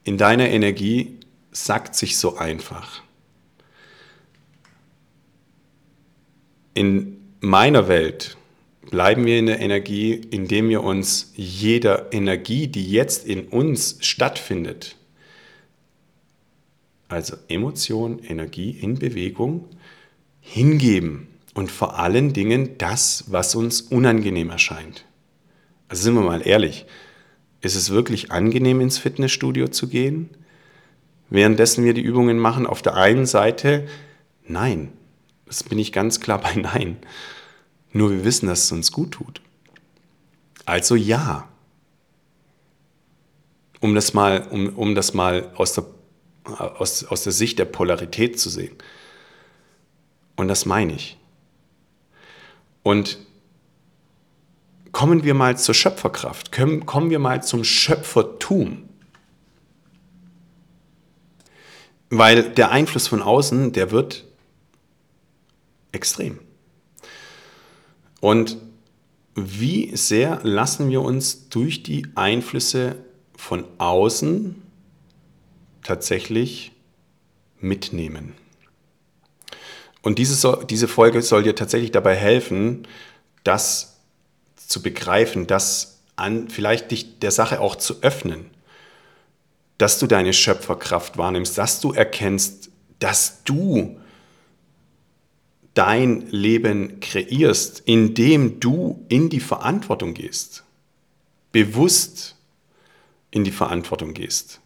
in 0.04 0.18
deiner 0.18 0.50
Energie, 0.50 1.20
sagt 1.52 1.96
sich 1.96 2.18
so 2.18 2.38
einfach. 2.38 3.02
In 6.74 7.36
meiner 7.40 7.88
Welt 7.88 8.38
bleiben 8.94 9.26
wir 9.26 9.40
in 9.40 9.48
der 9.48 9.60
Energie, 9.60 10.14
indem 10.14 10.70
wir 10.70 10.84
uns 10.84 11.34
jeder 11.36 12.14
Energie, 12.14 12.68
die 12.68 12.92
jetzt 12.92 13.26
in 13.26 13.48
uns 13.48 13.98
stattfindet, 14.02 14.98
also 17.08 17.36
Emotion, 17.48 18.20
Energie 18.20 18.70
in 18.70 19.00
Bewegung, 19.00 19.66
hingeben 20.42 21.28
und 21.56 21.72
vor 21.72 21.98
allen 21.98 22.34
Dingen 22.34 22.78
das, 22.78 23.24
was 23.30 23.56
uns 23.56 23.82
unangenehm 23.82 24.52
erscheint. 24.52 25.06
Also 25.88 26.04
sind 26.04 26.14
wir 26.14 26.22
mal 26.22 26.46
ehrlich, 26.46 26.86
ist 27.62 27.74
es 27.74 27.90
wirklich 27.90 28.32
angenehm 28.32 28.80
ins 28.80 29.00
Fitnessstudio 29.00 29.70
zu 29.70 29.88
gehen? 29.88 30.30
Währenddessen 31.32 31.84
wir 31.84 31.96
die 31.96 32.02
Übungen 32.02 32.38
machen, 32.38 32.68
auf 32.68 32.84
der 32.84 32.94
einen 32.94 33.26
Seite, 33.26 33.88
nein, 34.48 34.92
das 35.48 35.64
bin 35.64 35.80
ich 35.80 35.92
ganz 35.92 36.20
klar 36.20 36.40
bei 36.40 36.54
Nein. 36.56 36.98
Nur 37.94 38.10
wir 38.10 38.26
wissen, 38.26 38.48
dass 38.48 38.66
es 38.66 38.72
uns 38.72 38.92
gut 38.92 39.12
tut. 39.12 39.42
Also 40.66 40.96
ja. 40.96 41.48
Um 43.80 43.96
das 43.96 44.14
mal, 44.14 44.48
um, 44.50 44.76
um 44.76 44.96
das 44.96 45.14
mal 45.14 45.52
aus, 45.56 45.74
der, 45.74 45.86
aus, 46.44 47.04
aus 47.06 47.24
der 47.24 47.34
Sicht 47.34 47.60
der 47.60 47.66
Polarität 47.66 48.40
zu 48.40 48.50
sehen. 48.50 48.76
Und 50.36 50.48
das 50.48 50.66
meine 50.66 50.94
ich. 50.94 51.18
Und 52.82 53.20
kommen 54.92 55.24
wir 55.24 55.34
mal 55.34 55.58
zur 55.58 55.76
Schöpferkraft, 55.76 56.52
kommen 56.52 57.10
wir 57.10 57.20
mal 57.20 57.44
zum 57.44 57.64
Schöpfertum. 57.64 58.90
Weil 62.10 62.52
der 62.52 62.72
Einfluss 62.72 63.08
von 63.08 63.22
außen, 63.22 63.74
der 63.74 63.92
wird 63.92 64.26
extrem. 65.92 66.40
Und 68.24 68.56
wie 69.36 69.98
sehr 69.98 70.40
lassen 70.44 70.90
wir 70.90 71.02
uns 71.02 71.50
durch 71.50 71.84
die 71.84 72.08
Einflüsse 72.16 72.96
von 73.36 73.66
außen 73.80 74.62
tatsächlich 75.84 76.72
mitnehmen? 77.60 78.32
Und 80.02 80.20
diese, 80.20 80.66
diese 80.70 80.88
Folge 80.88 81.22
soll 81.22 81.44
dir 81.44 81.54
tatsächlich 81.54 81.92
dabei 81.92 82.16
helfen, 82.16 82.88
das 83.44 83.98
zu 84.56 84.82
begreifen, 84.82 85.46
das 85.46 86.00
an, 86.16 86.48
vielleicht 86.48 86.92
dich 86.92 87.20
der 87.20 87.32
Sache 87.32 87.60
auch 87.60 87.76
zu 87.76 88.04
öffnen, 88.04 88.46
dass 89.78 90.00
du 90.00 90.08
deine 90.08 90.32
Schöpferkraft 90.32 91.18
wahrnimmst, 91.18 91.58
dass 91.58 91.82
du 91.82 91.92
erkennst, 91.92 92.70
dass 93.00 93.44
du 93.44 94.00
dein 95.74 96.28
Leben 96.30 97.00
kreierst, 97.00 97.82
indem 97.86 98.60
du 98.60 99.06
in 99.10 99.30
die 99.30 99.40
Verantwortung 99.40 100.14
gehst, 100.14 100.64
bewusst 101.52 102.36
in 103.32 103.44
die 103.44 103.52
Verantwortung 103.52 104.14
gehst. 104.14 104.60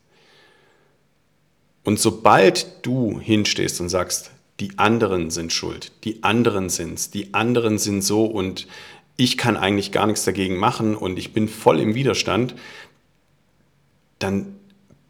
Und 1.83 1.99
sobald 1.99 2.85
du 2.85 3.19
hinstehst 3.19 3.79
und 3.79 3.87
sagst, 3.87 4.31
die 4.59 4.77
anderen 4.77 5.29
sind 5.29 5.53
schuld, 5.53 5.91
die 6.03 6.23
anderen 6.23 6.69
sind's, 6.69 7.11
die 7.11 7.33
anderen 7.33 7.77
sind 7.77 8.01
so 8.01 8.25
und 8.25 8.67
ich 9.15 9.37
kann 9.37 9.55
eigentlich 9.55 9.91
gar 9.91 10.05
nichts 10.05 10.25
dagegen 10.25 10.57
machen 10.57 10.95
und 10.95 11.17
ich 11.17 11.31
bin 11.31 11.47
voll 11.47 11.79
im 11.79 11.95
Widerstand, 11.95 12.55
dann 14.19 14.55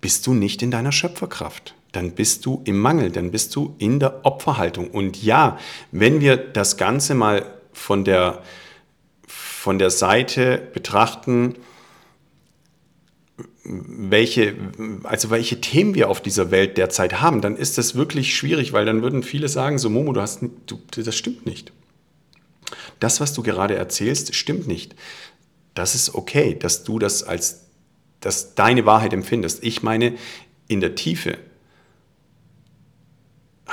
bist 0.02 0.28
du 0.28 0.34
nicht 0.34 0.62
in 0.62 0.72
deiner 0.72 0.92
Schöpferkraft. 0.92 1.74
Dann 1.98 2.12
bist 2.12 2.46
du 2.46 2.62
im 2.66 2.78
Mangel, 2.78 3.10
dann 3.10 3.32
bist 3.32 3.56
du 3.56 3.74
in 3.80 4.00
der 4.00 4.24
Opferhaltung. 4.24 4.92
Und 4.92 5.24
ja, 5.24 5.58
wenn 5.92 6.22
wir 6.22 6.38
das 6.38 6.78
Ganze 6.78 7.16
mal 7.16 7.44
von 7.74 8.06
der, 8.06 8.44
von 9.26 9.80
der 9.80 9.90
Seite 9.90 10.62
betrachten, 10.76 11.56
welche, 13.64 14.54
also 15.02 15.32
welche 15.32 15.60
Themen 15.60 15.96
wir 15.96 16.12
auf 16.12 16.22
dieser 16.22 16.52
Welt 16.52 16.78
derzeit 16.78 17.20
haben, 17.20 17.42
dann 17.42 17.58
ist 17.58 17.80
das 17.80 17.96
wirklich 17.96 18.36
schwierig, 18.36 18.74
weil 18.74 18.86
dann 18.86 19.02
würden 19.02 19.24
viele 19.24 19.50
sagen, 19.50 19.80
so 19.80 19.90
Momo, 19.90 20.14
du 20.14 20.22
hast, 20.22 20.44
du, 20.68 20.80
das 20.92 21.16
stimmt 21.16 21.48
nicht. 21.48 21.74
Das, 23.00 23.20
was 23.20 23.34
du 23.34 23.42
gerade 23.42 23.74
erzählst, 23.74 24.36
stimmt 24.36 24.68
nicht. 24.68 24.94
Das 25.74 25.96
ist 25.96 26.14
okay, 26.14 26.54
dass 26.54 26.84
du 26.84 27.00
das 27.00 27.24
als, 27.24 27.66
dass 28.20 28.54
deine 28.54 28.86
Wahrheit 28.86 29.14
empfindest. 29.14 29.64
Ich 29.64 29.82
meine, 29.82 30.14
in 30.68 30.80
der 30.80 30.94
Tiefe 30.94 31.40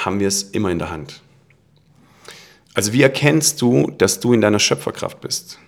haben 0.04 0.20
wir 0.20 0.28
es 0.28 0.42
immer 0.42 0.70
in 0.70 0.78
der 0.78 0.90
Hand. 0.90 1.22
Also 2.74 2.92
wie 2.92 3.02
erkennst 3.02 3.62
du, 3.62 3.90
dass 3.90 4.20
du 4.20 4.32
in 4.32 4.40
deiner 4.40 4.58
Schöpferkraft 4.58 5.20
bist? 5.20 5.58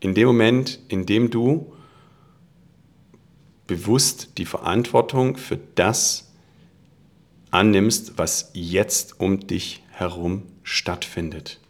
In 0.00 0.14
dem 0.14 0.26
Moment, 0.26 0.78
in 0.88 1.04
dem 1.04 1.30
du 1.30 1.72
bewusst 3.66 4.38
die 4.38 4.46
Verantwortung 4.46 5.36
für 5.36 5.58
das 5.74 6.30
annimmst, 7.50 8.18
was 8.18 8.50
jetzt 8.54 9.20
um 9.20 9.46
dich 9.46 9.82
herum 9.90 10.44
stattfindet. 10.62 11.60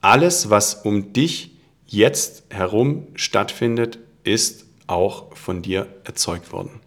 Alles, 0.00 0.50
was 0.50 0.74
um 0.74 1.12
dich 1.12 1.56
jetzt 1.86 2.44
herum 2.50 3.06
stattfindet, 3.14 3.98
ist 4.24 4.66
auch 4.86 5.34
von 5.36 5.62
dir 5.62 5.86
erzeugt 6.04 6.52
worden. 6.52 6.80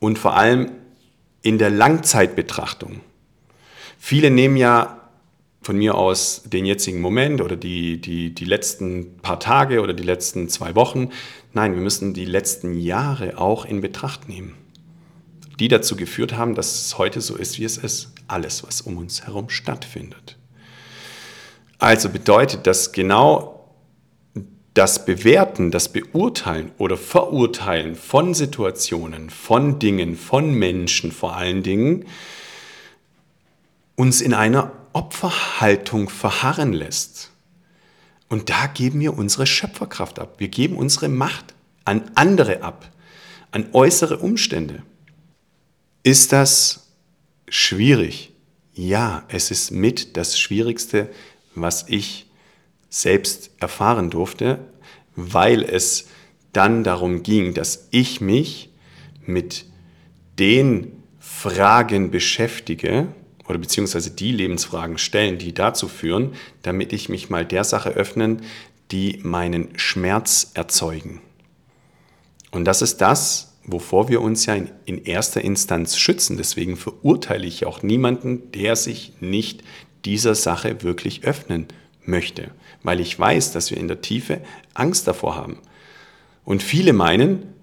Und 0.00 0.18
vor 0.18 0.34
allem 0.34 0.72
in 1.48 1.56
der 1.56 1.70
Langzeitbetrachtung. 1.70 3.00
Viele 3.98 4.30
nehmen 4.30 4.58
ja 4.58 5.00
von 5.62 5.78
mir 5.78 5.94
aus 5.94 6.42
den 6.44 6.66
jetzigen 6.66 7.00
Moment 7.00 7.40
oder 7.40 7.56
die, 7.56 8.02
die, 8.02 8.34
die 8.34 8.44
letzten 8.44 9.16
paar 9.22 9.40
Tage 9.40 9.80
oder 9.80 9.94
die 9.94 10.02
letzten 10.02 10.50
zwei 10.50 10.74
Wochen. 10.74 11.08
Nein, 11.54 11.72
wir 11.72 11.80
müssen 11.80 12.12
die 12.12 12.26
letzten 12.26 12.78
Jahre 12.78 13.38
auch 13.38 13.64
in 13.64 13.80
Betracht 13.80 14.28
nehmen, 14.28 14.56
die 15.58 15.68
dazu 15.68 15.96
geführt 15.96 16.36
haben, 16.36 16.54
dass 16.54 16.84
es 16.84 16.98
heute 16.98 17.22
so 17.22 17.34
ist, 17.34 17.58
wie 17.58 17.64
es 17.64 17.78
ist. 17.78 18.12
Alles, 18.26 18.62
was 18.62 18.82
um 18.82 18.98
uns 18.98 19.26
herum 19.26 19.48
stattfindet. 19.48 20.36
Also 21.78 22.10
bedeutet 22.10 22.66
das 22.66 22.92
genau 22.92 23.57
das 24.78 25.04
Bewerten, 25.04 25.72
das 25.72 25.88
Beurteilen 25.88 26.70
oder 26.78 26.96
Verurteilen 26.96 27.96
von 27.96 28.32
Situationen, 28.32 29.28
von 29.28 29.80
Dingen, 29.80 30.16
von 30.16 30.54
Menschen 30.54 31.10
vor 31.10 31.34
allen 31.34 31.64
Dingen, 31.64 32.04
uns 33.96 34.20
in 34.20 34.34
einer 34.34 34.70
Opferhaltung 34.92 36.08
verharren 36.08 36.72
lässt. 36.72 37.32
Und 38.28 38.50
da 38.50 38.68
geben 38.68 39.00
wir 39.00 39.18
unsere 39.18 39.48
Schöpferkraft 39.48 40.20
ab. 40.20 40.36
Wir 40.38 40.46
geben 40.46 40.76
unsere 40.76 41.08
Macht 41.08 41.54
an 41.84 42.08
andere 42.14 42.62
ab, 42.62 42.88
an 43.50 43.70
äußere 43.72 44.18
Umstände. 44.18 44.84
Ist 46.04 46.30
das 46.30 46.86
schwierig? 47.48 48.30
Ja, 48.74 49.24
es 49.26 49.50
ist 49.50 49.72
mit 49.72 50.16
das 50.16 50.38
Schwierigste, 50.38 51.10
was 51.56 51.86
ich 51.88 52.27
selbst 52.88 53.50
erfahren 53.58 54.10
durfte, 54.10 54.58
weil 55.14 55.62
es 55.62 56.08
dann 56.52 56.84
darum 56.84 57.22
ging, 57.22 57.54
dass 57.54 57.88
ich 57.90 58.20
mich 58.20 58.70
mit 59.26 59.66
den 60.38 60.92
Fragen 61.18 62.10
beschäftige, 62.10 63.08
oder 63.48 63.58
beziehungsweise 63.58 64.10
die 64.10 64.32
Lebensfragen 64.32 64.98
stellen, 64.98 65.38
die 65.38 65.54
dazu 65.54 65.88
führen, 65.88 66.34
damit 66.62 66.92
ich 66.92 67.08
mich 67.08 67.30
mal 67.30 67.46
der 67.46 67.64
Sache 67.64 67.90
öffnen, 67.90 68.42
die 68.90 69.20
meinen 69.22 69.78
Schmerz 69.78 70.50
erzeugen. 70.54 71.20
Und 72.50 72.64
das 72.64 72.82
ist 72.82 72.98
das, 72.98 73.56
wovor 73.64 74.08
wir 74.08 74.20
uns 74.20 74.46
ja 74.46 74.54
in, 74.54 74.70
in 74.84 75.04
erster 75.04 75.42
Instanz 75.42 75.98
schützen. 75.98 76.36
Deswegen 76.36 76.76
verurteile 76.76 77.46
ich 77.46 77.66
auch 77.66 77.82
niemanden, 77.82 78.50
der 78.52 78.76
sich 78.76 79.12
nicht 79.20 79.62
dieser 80.04 80.34
Sache 80.34 80.82
wirklich 80.82 81.24
öffnen 81.24 81.66
möchte, 82.04 82.50
weil 82.82 83.00
ich 83.00 83.18
weiß, 83.18 83.52
dass 83.52 83.70
wir 83.70 83.78
in 83.78 83.88
der 83.88 84.00
Tiefe 84.00 84.40
Angst 84.74 85.06
davor 85.06 85.36
haben. 85.36 85.58
Und 86.44 86.62
viele 86.62 86.92
meinen, 86.92 87.54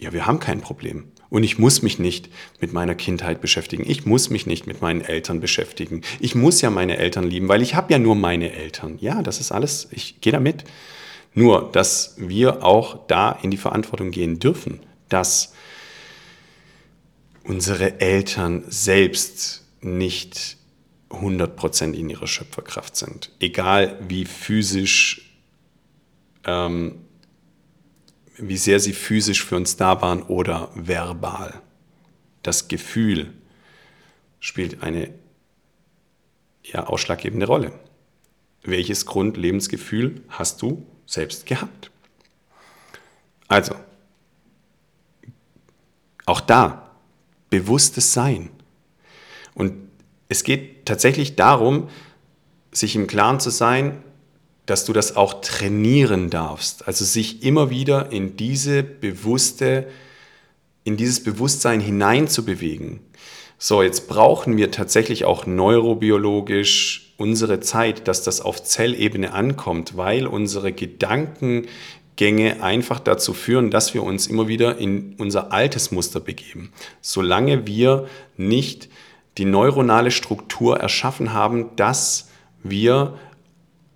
ja, 0.00 0.12
wir 0.12 0.26
haben 0.26 0.40
kein 0.40 0.60
Problem. 0.60 1.12
Und 1.28 1.42
ich 1.42 1.58
muss 1.58 1.82
mich 1.82 1.98
nicht 1.98 2.30
mit 2.60 2.72
meiner 2.72 2.94
Kindheit 2.94 3.40
beschäftigen. 3.40 3.84
Ich 3.86 4.06
muss 4.06 4.30
mich 4.30 4.46
nicht 4.46 4.66
mit 4.66 4.80
meinen 4.80 5.00
Eltern 5.00 5.40
beschäftigen. 5.40 6.02
Ich 6.20 6.34
muss 6.34 6.60
ja 6.60 6.70
meine 6.70 6.98
Eltern 6.98 7.28
lieben, 7.28 7.48
weil 7.48 7.62
ich 7.62 7.74
habe 7.74 7.92
ja 7.92 7.98
nur 7.98 8.14
meine 8.14 8.52
Eltern. 8.52 8.98
Ja, 9.00 9.22
das 9.22 9.40
ist 9.40 9.52
alles, 9.52 9.88
ich 9.90 10.20
gehe 10.20 10.32
damit. 10.32 10.64
Nur, 11.34 11.68
dass 11.72 12.14
wir 12.16 12.64
auch 12.64 13.06
da 13.08 13.32
in 13.42 13.50
die 13.50 13.56
Verantwortung 13.56 14.10
gehen 14.10 14.38
dürfen, 14.38 14.80
dass 15.08 15.52
unsere 17.44 18.00
Eltern 18.00 18.64
selbst 18.68 19.64
nicht 19.80 20.55
100% 21.10 21.92
in 21.92 22.10
ihrer 22.10 22.26
Schöpferkraft 22.26 22.96
sind. 22.96 23.32
Egal 23.40 23.98
wie 24.08 24.24
physisch 24.24 25.26
ähm, 26.44 27.06
wie 28.38 28.56
sehr 28.56 28.80
sie 28.80 28.92
physisch 28.92 29.44
für 29.44 29.56
uns 29.56 29.76
da 29.76 30.00
waren 30.02 30.22
oder 30.22 30.70
verbal. 30.74 31.62
Das 32.42 32.68
Gefühl 32.68 33.32
spielt 34.40 34.82
eine 34.82 35.12
ja, 36.62 36.86
ausschlaggebende 36.86 37.46
Rolle. 37.46 37.72
Welches 38.62 39.06
Grundlebensgefühl 39.06 40.22
hast 40.28 40.60
du 40.62 40.86
selbst 41.06 41.46
gehabt? 41.46 41.90
Also, 43.48 43.76
auch 46.26 46.40
da 46.40 46.90
bewusstes 47.48 48.12
Sein. 48.12 48.50
Und 49.54 49.85
es 50.28 50.44
geht 50.44 50.86
tatsächlich 50.86 51.36
darum, 51.36 51.88
sich 52.72 52.96
im 52.96 53.06
Klaren 53.06 53.40
zu 53.40 53.50
sein, 53.50 54.02
dass 54.66 54.84
du 54.84 54.92
das 54.92 55.16
auch 55.16 55.40
trainieren 55.40 56.28
darfst. 56.28 56.86
Also 56.86 57.04
sich 57.04 57.42
immer 57.44 57.70
wieder 57.70 58.10
in 58.10 58.36
diese 58.36 58.82
bewusste, 58.82 59.86
in 60.84 60.96
dieses 60.96 61.22
Bewusstsein 61.22 61.80
hineinzubewegen. 61.80 63.00
So, 63.58 63.82
jetzt 63.82 64.08
brauchen 64.08 64.56
wir 64.56 64.70
tatsächlich 64.70 65.24
auch 65.24 65.46
neurobiologisch 65.46 67.14
unsere 67.16 67.60
Zeit, 67.60 68.06
dass 68.08 68.22
das 68.22 68.40
auf 68.42 68.62
Zellebene 68.62 69.32
ankommt, 69.32 69.96
weil 69.96 70.26
unsere 70.26 70.72
Gedankengänge 70.72 72.62
einfach 72.62 73.00
dazu 73.00 73.32
führen, 73.32 73.70
dass 73.70 73.94
wir 73.94 74.02
uns 74.02 74.26
immer 74.26 74.48
wieder 74.48 74.76
in 74.76 75.14
unser 75.16 75.52
altes 75.52 75.90
Muster 75.92 76.20
begeben. 76.20 76.72
Solange 77.00 77.66
wir 77.66 78.08
nicht 78.36 78.90
die 79.38 79.44
neuronale 79.44 80.10
Struktur 80.10 80.78
erschaffen 80.78 81.32
haben, 81.32 81.76
dass 81.76 82.28
wir 82.62 83.18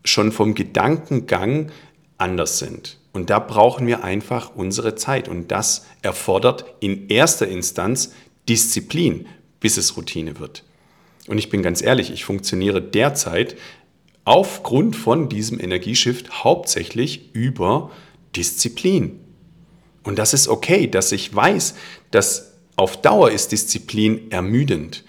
schon 0.05 0.33
vom 0.33 0.55
Gedankengang 0.55 1.70
anders 2.18 2.59
sind. 2.59 2.98
Und 3.12 3.31
da 3.31 3.38
brauchen 3.38 3.87
wir 3.87 4.05
einfach 4.05 4.55
unsere 4.55 4.94
Zeit. 4.94 5.29
Und 5.29 5.50
das 5.50 5.87
erfordert 6.03 6.64
in 6.81 7.09
erster 7.09 7.48
Instanz 7.48 8.12
Disziplin, 8.48 9.26
bis 9.59 9.76
es 9.76 9.96
Routine 9.96 10.38
wird. 10.38 10.64
Und 11.26 11.38
ich 11.38 11.50
bin 11.50 11.62
ganz 11.62 11.83
ehrlich, 11.83 12.11
ich 12.11 12.24
funktioniere 12.24 12.81
derzeit 12.81 13.57
aufgrund 14.24 14.96
von 14.96 15.29
diesem 15.29 15.59
Energieshift 15.59 16.44
hauptsächlich 16.44 17.35
über 17.35 17.90
Disziplin. 18.37 19.20
Und 20.03 20.18
das 20.18 20.35
ist 20.35 20.48
okay, 20.48 20.87
dass 20.87 21.12
ich 21.12 21.35
weiß, 21.35 21.74
dass 22.11 22.55
auf 22.76 23.00
Dauer 23.03 23.31
ist 23.31 23.53
Disziplin 23.53 24.31
ermüdend. 24.31 25.05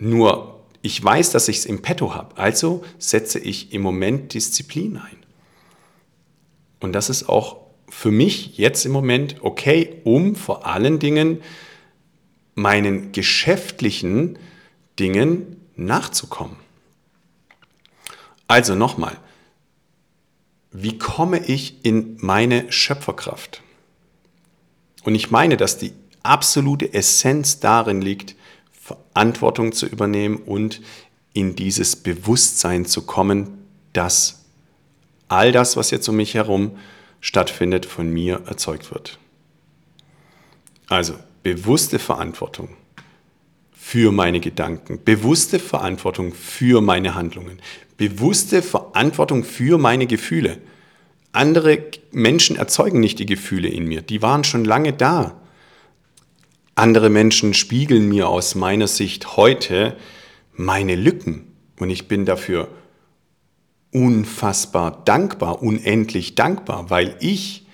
Nur 0.00 0.60
ich 0.82 1.02
weiß, 1.02 1.30
dass 1.30 1.48
ich 1.48 1.58
es 1.58 1.66
im 1.66 1.82
Petto 1.82 2.14
habe. 2.14 2.36
Also 2.38 2.82
setze 2.98 3.38
ich 3.38 3.72
im 3.72 3.82
Moment 3.82 4.32
Disziplin 4.34 4.96
ein. 4.96 5.16
Und 6.80 6.94
das 6.94 7.10
ist 7.10 7.28
auch 7.28 7.58
für 7.88 8.10
mich 8.10 8.56
jetzt 8.56 8.86
im 8.86 8.92
Moment 8.92 9.36
okay, 9.42 10.00
um 10.04 10.34
vor 10.34 10.66
allen 10.66 10.98
Dingen 10.98 11.42
meinen 12.54 13.12
geschäftlichen 13.12 14.38
Dingen 14.98 15.60
nachzukommen. 15.76 16.56
Also 18.46 18.74
nochmal, 18.74 19.16
wie 20.72 20.98
komme 20.98 21.38
ich 21.38 21.84
in 21.84 22.16
meine 22.20 22.72
Schöpferkraft? 22.72 23.62
Und 25.04 25.14
ich 25.14 25.30
meine, 25.30 25.56
dass 25.56 25.78
die 25.78 25.92
absolute 26.22 26.92
Essenz 26.92 27.60
darin 27.60 28.00
liegt, 28.00 28.34
Verantwortung 28.90 29.72
zu 29.72 29.86
übernehmen 29.86 30.36
und 30.36 30.80
in 31.32 31.54
dieses 31.54 31.96
Bewusstsein 31.96 32.86
zu 32.86 33.02
kommen, 33.02 33.58
dass 33.92 34.44
all 35.28 35.52
das, 35.52 35.76
was 35.76 35.90
jetzt 35.90 36.08
um 36.08 36.16
mich 36.16 36.34
herum 36.34 36.72
stattfindet, 37.20 37.86
von 37.86 38.10
mir 38.10 38.42
erzeugt 38.46 38.90
wird. 38.90 39.18
Also 40.88 41.14
bewusste 41.42 41.98
Verantwortung 41.98 42.70
für 43.72 44.10
meine 44.10 44.40
Gedanken, 44.40 45.00
bewusste 45.04 45.58
Verantwortung 45.58 46.32
für 46.32 46.80
meine 46.80 47.14
Handlungen, 47.14 47.60
bewusste 47.96 48.62
Verantwortung 48.62 49.44
für 49.44 49.78
meine 49.78 50.06
Gefühle. 50.06 50.58
Andere 51.32 51.84
Menschen 52.10 52.56
erzeugen 52.56 52.98
nicht 52.98 53.20
die 53.20 53.26
Gefühle 53.26 53.68
in 53.68 53.84
mir, 53.84 54.02
die 54.02 54.20
waren 54.20 54.42
schon 54.42 54.64
lange 54.64 54.92
da. 54.92 55.39
Andere 56.74 57.10
Menschen 57.10 57.54
spiegeln 57.54 58.08
mir 58.08 58.28
aus 58.28 58.54
meiner 58.54 58.86
Sicht 58.86 59.36
heute 59.36 59.96
meine 60.52 60.94
Lücken 60.94 61.46
und 61.78 61.90
ich 61.90 62.08
bin 62.08 62.24
dafür 62.24 62.68
unfassbar 63.92 65.02
dankbar, 65.04 65.62
unendlich 65.62 66.34
dankbar, 66.34 66.90
weil 66.90 67.16
ich 67.20 67.66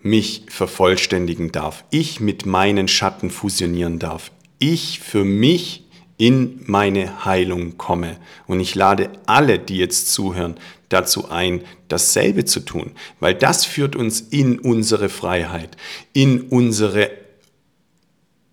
mich 0.00 0.44
vervollständigen 0.48 1.52
darf, 1.52 1.84
ich 1.90 2.20
mit 2.20 2.46
meinen 2.46 2.88
Schatten 2.88 3.30
fusionieren 3.30 3.98
darf, 3.98 4.32
ich 4.58 5.00
für 5.00 5.24
mich 5.24 5.84
in 6.16 6.60
meine 6.66 7.24
Heilung 7.24 7.78
komme. 7.78 8.16
Und 8.46 8.60
ich 8.60 8.74
lade 8.74 9.10
alle, 9.26 9.58
die 9.58 9.78
jetzt 9.78 10.12
zuhören, 10.12 10.54
dazu 10.88 11.30
ein, 11.30 11.62
dasselbe 11.88 12.44
zu 12.44 12.60
tun, 12.60 12.92
weil 13.18 13.34
das 13.34 13.64
führt 13.64 13.96
uns 13.96 14.20
in 14.20 14.58
unsere 14.58 15.08
Freiheit, 15.08 15.76
in 16.12 16.42
unsere, 16.42 17.10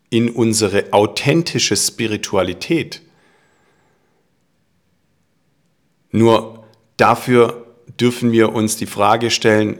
in 0.09 0.29
unsere 0.29 0.91
authentische 0.91 1.75
Spiritualität. 1.75 3.01
Nur 6.11 6.65
dafür 6.97 7.67
dürfen 7.99 8.31
wir 8.31 8.53
uns 8.53 8.77
die 8.77 8.87
Frage 8.87 9.29
stellen, 9.29 9.79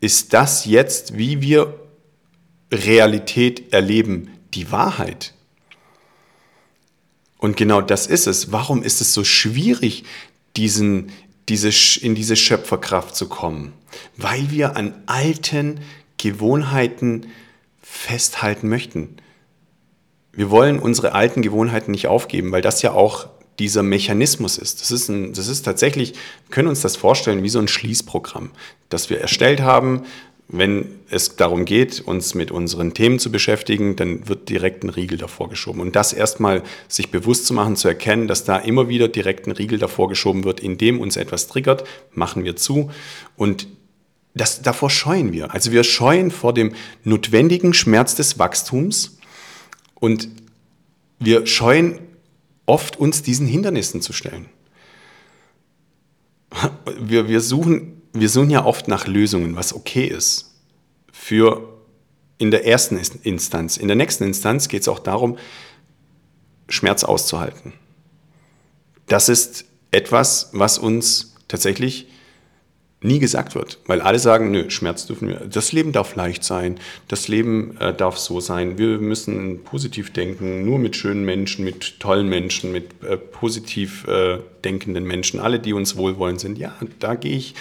ist 0.00 0.32
das 0.32 0.64
jetzt, 0.64 1.16
wie 1.16 1.40
wir 1.40 1.80
Realität 2.70 3.72
erleben, 3.72 4.30
die 4.54 4.70
Wahrheit? 4.70 5.34
Und 7.38 7.56
genau 7.56 7.80
das 7.80 8.06
ist 8.06 8.26
es. 8.26 8.52
Warum 8.52 8.82
ist 8.82 9.00
es 9.00 9.14
so 9.14 9.24
schwierig, 9.24 10.04
diesen, 10.56 11.10
diese, 11.48 11.70
in 12.00 12.14
diese 12.14 12.36
Schöpferkraft 12.36 13.16
zu 13.16 13.28
kommen? 13.28 13.72
Weil 14.16 14.50
wir 14.50 14.76
an 14.76 14.94
alten 15.06 15.80
Gewohnheiten 16.18 17.26
festhalten 17.80 18.68
möchten. 18.68 19.16
Wir 20.38 20.52
wollen 20.52 20.78
unsere 20.78 21.14
alten 21.14 21.42
Gewohnheiten 21.42 21.90
nicht 21.90 22.06
aufgeben, 22.06 22.52
weil 22.52 22.62
das 22.62 22.80
ja 22.82 22.92
auch 22.92 23.26
dieser 23.58 23.82
Mechanismus 23.82 24.56
ist. 24.56 24.80
Das 24.80 24.92
ist, 24.92 25.08
ein, 25.08 25.32
das 25.32 25.48
ist 25.48 25.62
tatsächlich, 25.62 26.12
wir 26.12 26.50
können 26.52 26.68
uns 26.68 26.80
das 26.80 26.94
vorstellen 26.94 27.42
wie 27.42 27.48
so 27.48 27.58
ein 27.58 27.66
Schließprogramm, 27.66 28.52
das 28.88 29.10
wir 29.10 29.20
erstellt 29.20 29.62
haben, 29.62 30.04
wenn 30.46 31.00
es 31.10 31.34
darum 31.34 31.64
geht, 31.64 32.02
uns 32.02 32.36
mit 32.36 32.52
unseren 32.52 32.94
Themen 32.94 33.18
zu 33.18 33.32
beschäftigen, 33.32 33.96
dann 33.96 34.28
wird 34.28 34.48
direkt 34.48 34.84
ein 34.84 34.90
Riegel 34.90 35.18
davor 35.18 35.48
geschoben. 35.48 35.80
Und 35.80 35.96
das 35.96 36.12
erstmal 36.12 36.62
sich 36.86 37.10
bewusst 37.10 37.46
zu 37.46 37.52
machen, 37.52 37.74
zu 37.74 37.88
erkennen, 37.88 38.28
dass 38.28 38.44
da 38.44 38.58
immer 38.58 38.88
wieder 38.88 39.08
direkt 39.08 39.48
ein 39.48 39.52
Riegel 39.52 39.80
davor 39.80 40.08
geschoben 40.08 40.44
wird, 40.44 40.60
indem 40.60 41.00
uns 41.00 41.16
etwas 41.16 41.48
triggert, 41.48 41.82
machen 42.12 42.44
wir 42.44 42.54
zu. 42.54 42.92
Und 43.34 43.66
das, 44.34 44.62
davor 44.62 44.88
scheuen 44.88 45.32
wir. 45.32 45.52
Also 45.52 45.72
wir 45.72 45.82
scheuen 45.82 46.30
vor 46.30 46.54
dem 46.54 46.74
notwendigen 47.02 47.74
Schmerz 47.74 48.14
des 48.14 48.38
Wachstums 48.38 49.17
und 50.00 50.28
wir 51.18 51.46
scheuen 51.46 51.98
oft 52.66 52.96
uns 52.96 53.22
diesen 53.22 53.46
Hindernissen 53.46 54.02
zu 54.02 54.12
stellen. 54.12 54.46
Wir, 57.00 57.28
wir 57.28 57.40
suchen 57.40 57.98
wir 58.12 58.28
suchen 58.28 58.50
ja 58.50 58.64
oft 58.64 58.88
nach 58.88 59.06
Lösungen, 59.06 59.56
was 59.56 59.74
okay 59.74 60.06
ist. 60.06 60.54
Für 61.12 61.76
in 62.38 62.50
der 62.50 62.66
ersten 62.66 62.96
Instanz. 63.22 63.76
In 63.76 63.88
der 63.88 63.96
nächsten 63.96 64.24
Instanz 64.24 64.68
geht 64.68 64.82
es 64.82 64.88
auch 64.88 65.00
darum, 65.00 65.36
Schmerz 66.68 67.02
auszuhalten. 67.04 67.72
Das 69.06 69.28
ist 69.28 69.64
etwas, 69.90 70.50
was 70.52 70.78
uns 70.78 71.34
tatsächlich 71.48 72.06
nie 73.00 73.20
gesagt 73.20 73.54
wird, 73.54 73.78
weil 73.86 74.00
alle 74.00 74.18
sagen, 74.18 74.50
nö, 74.50 74.70
Schmerz 74.70 75.06
dürfen 75.06 75.28
wir, 75.28 75.36
das 75.48 75.70
Leben 75.70 75.92
darf 75.92 76.16
leicht 76.16 76.42
sein, 76.42 76.80
das 77.06 77.28
Leben 77.28 77.76
äh, 77.78 77.94
darf 77.94 78.18
so 78.18 78.40
sein, 78.40 78.76
wir 78.76 78.98
müssen 78.98 79.62
positiv 79.62 80.12
denken, 80.12 80.64
nur 80.64 80.80
mit 80.80 80.96
schönen 80.96 81.24
Menschen, 81.24 81.64
mit 81.64 82.00
tollen 82.00 82.28
Menschen, 82.28 82.72
mit 82.72 82.90
äh, 83.04 83.16
positiv 83.16 84.04
äh, 84.08 84.38
denkenden 84.64 85.04
Menschen, 85.04 85.38
alle, 85.38 85.60
die 85.60 85.74
uns 85.74 85.96
wohlwollend 85.96 86.40
sind. 86.40 86.58
Ja, 86.58 86.74
da 86.98 87.14
gehe 87.14 87.36
ich 87.36 87.54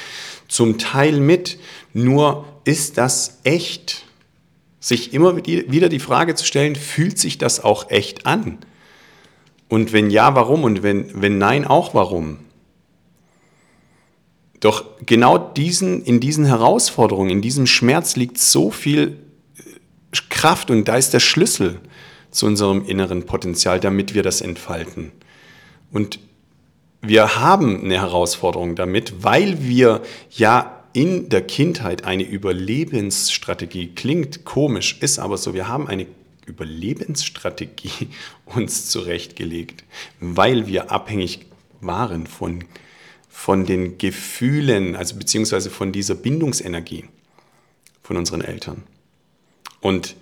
zum 0.47 0.79
Teil 0.79 1.19
mit, 1.19 1.59
nur 1.93 2.45
ist 2.63 2.97
das 2.97 3.39
echt? 3.43 4.05
Sich 4.79 5.13
immer 5.13 5.37
wieder 5.45 5.89
die 5.89 5.99
Frage 5.99 6.33
zu 6.35 6.45
stellen, 6.45 6.75
fühlt 6.75 7.19
sich 7.19 7.37
das 7.37 7.63
auch 7.63 7.89
echt 7.89 8.25
an? 8.25 8.57
Und 9.69 9.91
wenn 9.91 10.09
ja, 10.09 10.33
warum? 10.33 10.63
Und 10.63 10.81
wenn, 10.81 11.21
wenn 11.21 11.37
nein, 11.37 11.65
auch 11.65 11.93
warum? 11.93 12.39
Doch 14.59 14.85
genau 15.05 15.37
diesen, 15.37 16.03
in 16.03 16.19
diesen 16.19 16.45
Herausforderungen, 16.45 17.29
in 17.29 17.41
diesem 17.41 17.67
Schmerz 17.67 18.15
liegt 18.15 18.37
so 18.39 18.71
viel 18.71 19.17
äh, 19.57 20.17
Kraft 20.29 20.71
und 20.71 20.87
da 20.87 20.95
ist 20.97 21.13
der 21.13 21.19
Schlüssel 21.19 21.79
zu 22.31 22.45
unserem 22.45 22.85
inneren 22.85 23.25
Potenzial, 23.25 23.79
damit 23.79 24.13
wir 24.13 24.23
das 24.23 24.41
entfalten. 24.41 25.11
Und 25.91 26.19
wir 27.01 27.39
haben 27.39 27.83
eine 27.83 28.01
Herausforderung 28.01 28.75
damit, 28.75 29.23
weil 29.23 29.63
wir 29.63 30.01
ja 30.31 30.83
in 30.93 31.29
der 31.29 31.41
Kindheit 31.41 32.05
eine 32.05 32.23
Überlebensstrategie, 32.23 33.89
klingt 33.93 34.45
komisch, 34.45 34.97
ist 34.99 35.19
aber 35.19 35.37
so, 35.37 35.53
wir 35.53 35.67
haben 35.67 35.87
eine 35.87 36.07
Überlebensstrategie 36.47 38.09
uns 38.45 38.89
zurechtgelegt, 38.89 39.83
weil 40.19 40.65
wir 40.65 40.91
abhängig 40.91 41.45
waren 41.81 42.25
von 42.25 42.63
von 43.37 43.67
den 43.67 43.99
Gefühlen, 43.99 44.95
also 44.95 45.15
beziehungsweise 45.15 45.69
von 45.69 45.91
dieser 45.91 46.15
Bindungsenergie 46.15 47.05
von 48.01 48.17
unseren 48.17 48.41
Eltern. 48.41 48.83
Und 49.79 50.15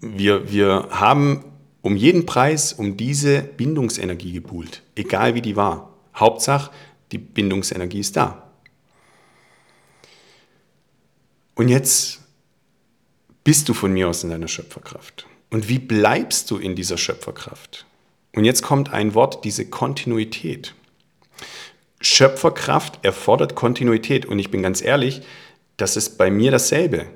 wir, 0.00 0.50
wir 0.50 0.88
haben 0.90 1.44
um 1.82 1.96
jeden 1.96 2.24
Preis 2.24 2.72
um 2.72 2.96
diese 2.96 3.42
Bindungsenergie 3.42 4.32
gebuhlt, 4.32 4.82
egal 4.96 5.34
wie 5.34 5.42
die 5.42 5.56
war. 5.56 5.94
Hauptsache, 6.16 6.72
die 7.12 7.18
Bindungsenergie 7.18 8.00
ist 8.00 8.16
da. 8.16 8.50
Und 11.54 11.68
jetzt 11.68 12.20
bist 13.44 13.68
du 13.68 13.74
von 13.74 13.92
mir 13.92 14.08
aus 14.08 14.24
in 14.24 14.30
deiner 14.30 14.48
Schöpferkraft. 14.48 15.26
Und 15.50 15.68
wie 15.68 15.78
bleibst 15.78 16.50
du 16.50 16.56
in 16.56 16.74
dieser 16.74 16.96
Schöpferkraft? 16.96 17.84
Und 18.34 18.44
jetzt 18.44 18.62
kommt 18.62 18.90
ein 18.90 19.14
Wort, 19.14 19.44
diese 19.44 19.68
Kontinuität. 19.68 20.74
Schöpferkraft 22.00 23.04
erfordert 23.04 23.54
Kontinuität. 23.54 24.26
Und 24.26 24.38
ich 24.38 24.50
bin 24.50 24.62
ganz 24.62 24.82
ehrlich, 24.82 25.22
das 25.76 25.96
ist 25.96 26.18
bei 26.18 26.30
mir 26.30 26.50
dasselbe. 26.50 27.06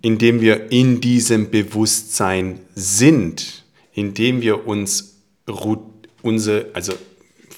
Indem 0.00 0.40
wir 0.40 0.72
in 0.72 1.00
diesem 1.00 1.50
Bewusstsein 1.50 2.60
sind, 2.74 3.64
indem 3.92 4.40
wir 4.42 4.66
uns 4.66 5.20
unsere, 6.22 6.66
also 6.72 6.94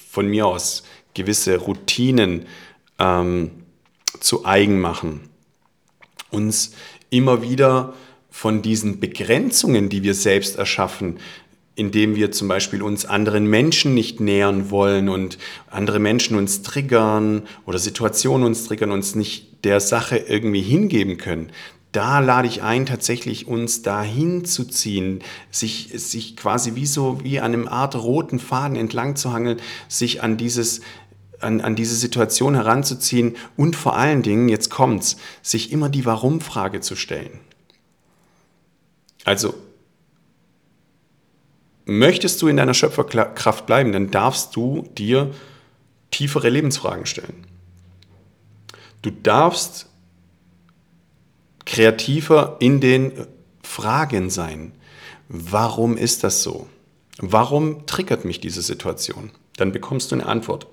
von 0.09 0.27
mir 0.27 0.45
aus 0.45 0.83
gewisse 1.13 1.57
Routinen 1.57 2.45
ähm, 2.99 3.51
zu 4.19 4.45
eigen 4.45 4.79
machen, 4.79 5.29
uns 6.29 6.73
immer 7.09 7.41
wieder 7.41 7.93
von 8.29 8.61
diesen 8.61 8.99
Begrenzungen, 8.99 9.89
die 9.89 10.03
wir 10.03 10.13
selbst 10.13 10.57
erschaffen, 10.57 11.19
indem 11.75 12.15
wir 12.15 12.31
zum 12.31 12.47
Beispiel 12.47 12.81
uns 12.81 13.05
anderen 13.05 13.47
Menschen 13.47 13.93
nicht 13.93 14.19
nähern 14.19 14.71
wollen 14.71 15.09
und 15.09 15.37
andere 15.69 15.99
Menschen 15.99 16.37
uns 16.37 16.61
triggern 16.61 17.43
oder 17.65 17.79
Situationen 17.79 18.47
uns 18.47 18.65
triggern, 18.65 18.91
uns 18.91 19.15
nicht 19.15 19.65
der 19.65 19.79
Sache 19.79 20.17
irgendwie 20.17 20.61
hingeben 20.61 21.17
können, 21.17 21.51
da 21.91 22.19
lade 22.19 22.47
ich 22.47 22.61
ein, 22.61 22.85
tatsächlich 22.85 23.47
uns 23.47 23.81
dahin 23.81 24.43
zu 24.43 24.65
ziehen, 24.65 25.21
sich, 25.49 25.91
sich 25.93 26.35
quasi 26.35 26.75
wie 26.75 26.85
so 26.85 27.23
wie 27.23 27.39
an 27.39 27.53
einem 27.53 27.67
Art 27.69 27.95
roten 27.95 28.39
Faden 28.39 28.75
entlang 28.75 29.15
zu 29.15 29.31
hangeln, 29.31 29.61
sich 29.87 30.21
an 30.21 30.35
dieses 30.35 30.81
an, 31.39 31.61
an 31.61 31.75
diese 31.75 31.95
Situation 31.95 32.55
heranzuziehen 32.55 33.35
und 33.55 33.75
vor 33.75 33.97
allen 33.97 34.23
Dingen, 34.23 34.49
jetzt 34.49 34.69
kommt's, 34.69 35.17
sich 35.41 35.71
immer 35.71 35.89
die 35.89 36.05
Warum-Frage 36.05 36.79
zu 36.79 36.95
stellen. 36.95 37.39
Also, 39.25 39.53
möchtest 41.85 42.41
du 42.41 42.47
in 42.47 42.57
deiner 42.57 42.73
Schöpferkraft 42.73 43.65
bleiben, 43.65 43.91
dann 43.91 44.11
darfst 44.11 44.55
du 44.55 44.83
dir 44.97 45.31
tiefere 46.11 46.49
Lebensfragen 46.49 47.05
stellen. 47.05 47.45
Du 49.01 49.11
darfst 49.11 49.87
kreativer 51.65 52.57
in 52.59 52.79
den 52.79 53.27
Fragen 53.63 54.29
sein. 54.29 54.71
Warum 55.27 55.97
ist 55.97 56.23
das 56.23 56.43
so? 56.43 56.67
Warum 57.17 57.85
triggert 57.85 58.25
mich 58.25 58.39
diese 58.39 58.61
Situation? 58.61 59.31
Dann 59.57 59.71
bekommst 59.71 60.11
du 60.11 60.15
eine 60.15 60.25
Antwort. 60.25 60.67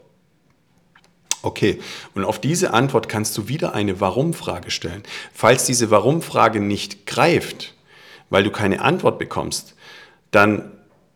Okay, 1.43 1.81
und 2.15 2.25
auf 2.25 2.41
diese 2.41 2.73
Antwort 2.73 3.09
kannst 3.09 3.37
du 3.37 3.49
wieder 3.49 3.75
eine 3.75 4.01
Warum-Frage 4.01 4.71
stellen. 4.71 5.03
Falls 5.33 5.67
diese 5.67 5.91
Warum-Frage 5.91 6.61
nicht 6.61 7.07
greift, 7.07 7.75
weil 8.31 8.45
du 8.45 8.51
keine 8.51 8.81
Antwort 8.81 9.19
bekommst, 9.19 9.75
dann 10.31 10.71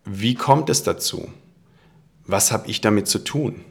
wie 0.06 0.34
kommt 0.34 0.70
es 0.70 0.84
dazu? 0.84 1.28
Was 2.26 2.52
habe 2.52 2.68
ich 2.68 2.80
damit 2.80 3.08
zu 3.08 3.18
tun? 3.18 3.64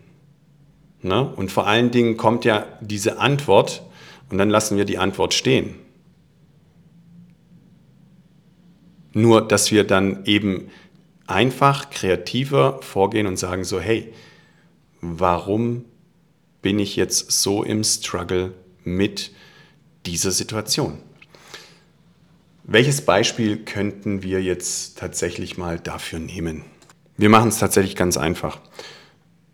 Ne? 1.02 1.28
Und 1.28 1.52
vor 1.52 1.66
allen 1.66 1.92
Dingen 1.92 2.18
kommt 2.18 2.46
ja 2.46 2.68
diese 2.82 3.20
Antwort 3.20 3.84
und 4.30 4.38
dann 4.38 4.50
lassen 4.50 4.78
wir 4.78 4.86
die 4.86 4.98
Antwort 4.98 5.34
stehen. 5.34 5.76
Nur, 9.14 9.48
dass 9.48 9.72
wir 9.72 9.86
dann 9.86 10.26
eben 10.26 10.70
einfach 11.26 11.90
kreativer 11.90 12.82
vorgehen 12.82 13.28
und 13.28 13.38
sagen 13.38 13.64
so, 13.64 13.80
hey, 13.80 14.14
warum 15.00 15.86
bin 16.62 16.80
ich 16.80 16.98
jetzt 16.98 17.32
so 17.32 17.64
im 17.64 17.84
Struggle 17.84 18.54
mit 18.84 19.32
dieser 20.06 20.32
Situation? 20.32 20.98
Welches 22.68 23.02
Beispiel 23.02 23.58
könnten 23.58 24.24
wir 24.24 24.42
jetzt 24.42 24.98
tatsächlich 24.98 25.56
mal 25.56 25.80
dafür 25.80 26.18
nehmen? 26.18 26.64
Wir 27.16 27.30
machen 27.30 27.50
es 27.50 27.60
tatsächlich 27.60 27.96
ganz 27.96 28.18
einfach. 28.18 28.60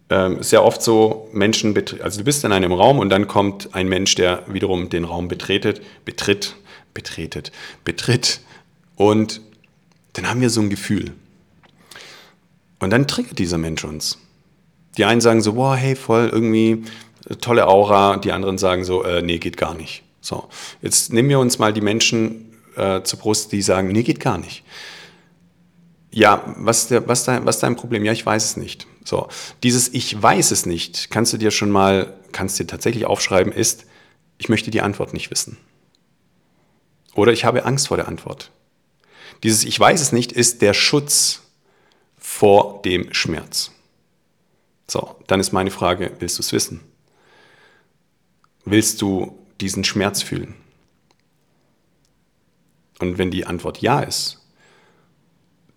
Ähm, 0.10 0.42
sehr 0.42 0.64
oft 0.64 0.82
so 0.82 1.30
Menschen, 1.34 1.76
also 2.02 2.20
du 2.20 2.24
bist 2.24 2.46
in 2.46 2.54
einem 2.54 2.72
Raum 2.72 3.00
und 3.00 3.10
dann 3.10 3.28
kommt 3.28 3.76
ein 3.76 3.90
Mensch, 3.90 4.16
der 4.16 4.44
wiederum 4.48 4.88
den 4.88 5.04
Raum 5.04 5.28
betretet, 5.28 5.82
betritt, 6.06 6.56
betretet, 6.94 7.52
betritt 7.84 8.40
und 8.96 9.42
dann 10.14 10.30
haben 10.30 10.40
wir 10.40 10.50
so 10.50 10.62
ein 10.62 10.70
Gefühl. 10.70 11.12
Und 12.80 12.92
dann 12.92 13.08
triggert 13.08 13.40
dieser 13.40 13.58
Mensch 13.58 13.84
uns. 13.84 14.20
Die 14.98 15.04
einen 15.04 15.20
sagen 15.20 15.42
so, 15.42 15.58
wow, 15.58 15.76
hey, 15.76 15.98
voll 15.98 16.30
irgendwie 16.32 16.86
äh, 17.30 17.36
tolle 17.36 17.68
Aura. 17.68 18.18
Die 18.18 18.32
anderen 18.32 18.58
sagen 18.58 18.86
so, 18.86 19.04
äh, 19.04 19.22
nee, 19.22 19.38
geht 19.38 19.58
gar 19.58 19.74
nicht. 19.74 20.04
So, 20.22 20.48
jetzt 20.82 21.12
nehmen 21.12 21.28
wir 21.28 21.40
uns 21.40 21.60
mal 21.60 21.74
die 21.74 21.82
Menschen 21.82 22.51
äh, 22.76 23.04
zur 23.04 23.20
Brust, 23.20 23.52
die 23.52 23.62
sagen, 23.62 23.90
nee, 23.90 24.04
geht 24.04 24.20
gar 24.20 24.38
nicht. 24.38 24.64
Ja, 26.12 26.54
was, 26.58 26.88
der, 26.88 27.08
was, 27.08 27.24
dein, 27.24 27.46
was 27.46 27.60
dein 27.60 27.76
Problem? 27.76 28.04
Ja, 28.04 28.12
ich 28.12 28.26
weiß 28.26 28.44
es 28.44 28.58
nicht. 28.58 28.88
So, 29.06 29.30
dieses 29.64 29.90
Ich 29.94 30.22
weiß 30.22 30.52
es 30.52 30.66
nicht, 30.66 31.10
kannst 31.10 31.34
du 31.34 31.38
dir 31.38 31.52
schon 31.52 31.72
mal, 31.72 32.14
kannst 32.32 32.60
dir 32.60 32.68
tatsächlich 32.68 33.06
aufschreiben, 33.06 33.54
ist, 33.54 33.86
ich 34.38 34.50
möchte 34.50 34.72
die 34.72 34.82
Antwort 34.82 35.14
nicht 35.14 35.32
wissen. 35.32 35.58
Oder 37.14 37.32
ich 37.32 37.46
habe 37.46 37.66
Angst 37.66 37.88
vor 37.88 37.98
der 37.98 38.08
Antwort. 38.08 38.52
Dieses 39.44 39.64
Ich 39.64 39.80
weiß 39.80 40.02
es 40.02 40.12
nicht 40.12 40.32
ist 40.32 40.62
der 40.62 40.74
Schutz 40.74 41.42
vor 42.18 42.82
dem 42.84 43.14
Schmerz. 43.14 43.72
So, 44.88 45.16
dann 45.28 45.40
ist 45.40 45.52
meine 45.52 45.72
Frage, 45.72 46.12
willst 46.20 46.38
du 46.38 46.42
es 46.42 46.52
wissen? 46.52 46.82
Willst 48.66 49.02
du 49.02 49.38
diesen 49.60 49.84
Schmerz 49.84 50.22
fühlen? 50.22 50.56
Und 53.02 53.18
wenn 53.18 53.32
die 53.32 53.46
Antwort 53.46 53.82
ja 53.82 54.02
ist, 54.02 54.40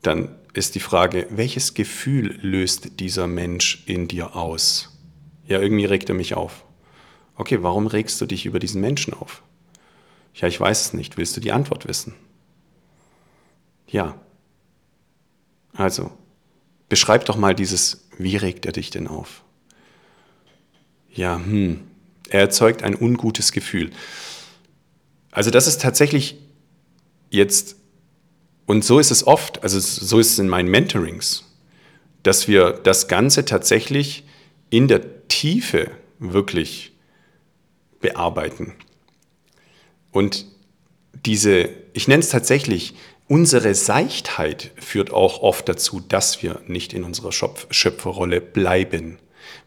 dann 0.02 0.34
ist 0.52 0.74
die 0.74 0.80
Frage, 0.80 1.26
welches 1.30 1.74
Gefühl 1.74 2.38
löst 2.42 3.00
dieser 3.00 3.26
Mensch 3.26 3.82
in 3.86 4.06
dir 4.08 4.36
aus? 4.36 4.96
Ja, 5.46 5.60
irgendwie 5.60 5.86
regt 5.86 6.08
er 6.10 6.14
mich 6.14 6.34
auf. 6.34 6.64
Okay, 7.36 7.62
warum 7.62 7.86
regst 7.86 8.20
du 8.20 8.26
dich 8.26 8.46
über 8.46 8.58
diesen 8.58 8.80
Menschen 8.80 9.14
auf? 9.14 9.42
Ja, 10.34 10.48
ich 10.48 10.60
weiß 10.60 10.86
es 10.86 10.92
nicht. 10.92 11.16
Willst 11.16 11.36
du 11.36 11.40
die 11.40 11.52
Antwort 11.52 11.88
wissen? 11.88 12.14
Ja. 13.88 14.14
Also, 15.72 16.12
beschreib 16.88 17.24
doch 17.24 17.36
mal 17.36 17.54
dieses, 17.54 18.08
wie 18.18 18.36
regt 18.36 18.66
er 18.66 18.72
dich 18.72 18.90
denn 18.90 19.08
auf? 19.08 19.42
Ja, 21.10 21.36
hm, 21.36 21.80
er 22.28 22.40
erzeugt 22.40 22.82
ein 22.82 22.94
ungutes 22.94 23.52
Gefühl. 23.52 23.90
Also 25.30 25.50
das 25.50 25.66
ist 25.66 25.80
tatsächlich 25.80 26.43
jetzt, 27.30 27.76
und 28.66 28.84
so 28.84 28.98
ist 28.98 29.10
es 29.10 29.26
oft, 29.26 29.62
also 29.62 29.78
so 29.80 30.18
ist 30.18 30.32
es 30.32 30.38
in 30.38 30.48
meinen 30.48 30.70
Mentorings, 30.70 31.44
dass 32.22 32.48
wir 32.48 32.72
das 32.72 33.08
Ganze 33.08 33.44
tatsächlich 33.44 34.24
in 34.70 34.88
der 34.88 35.28
Tiefe 35.28 35.90
wirklich 36.18 36.92
bearbeiten. 38.00 38.74
Und 40.10 40.46
diese, 41.26 41.68
ich 41.92 42.08
nenne 42.08 42.22
es 42.22 42.28
tatsächlich 42.28 42.94
Unsere 43.26 43.74
Seichtheit 43.74 44.72
führt 44.76 45.10
auch 45.10 45.40
oft 45.40 45.66
dazu, 45.66 46.00
dass 46.00 46.42
wir 46.42 46.60
nicht 46.66 46.92
in 46.92 47.04
unserer 47.04 47.32
Schöpferrolle 47.32 48.42
bleiben, 48.42 49.18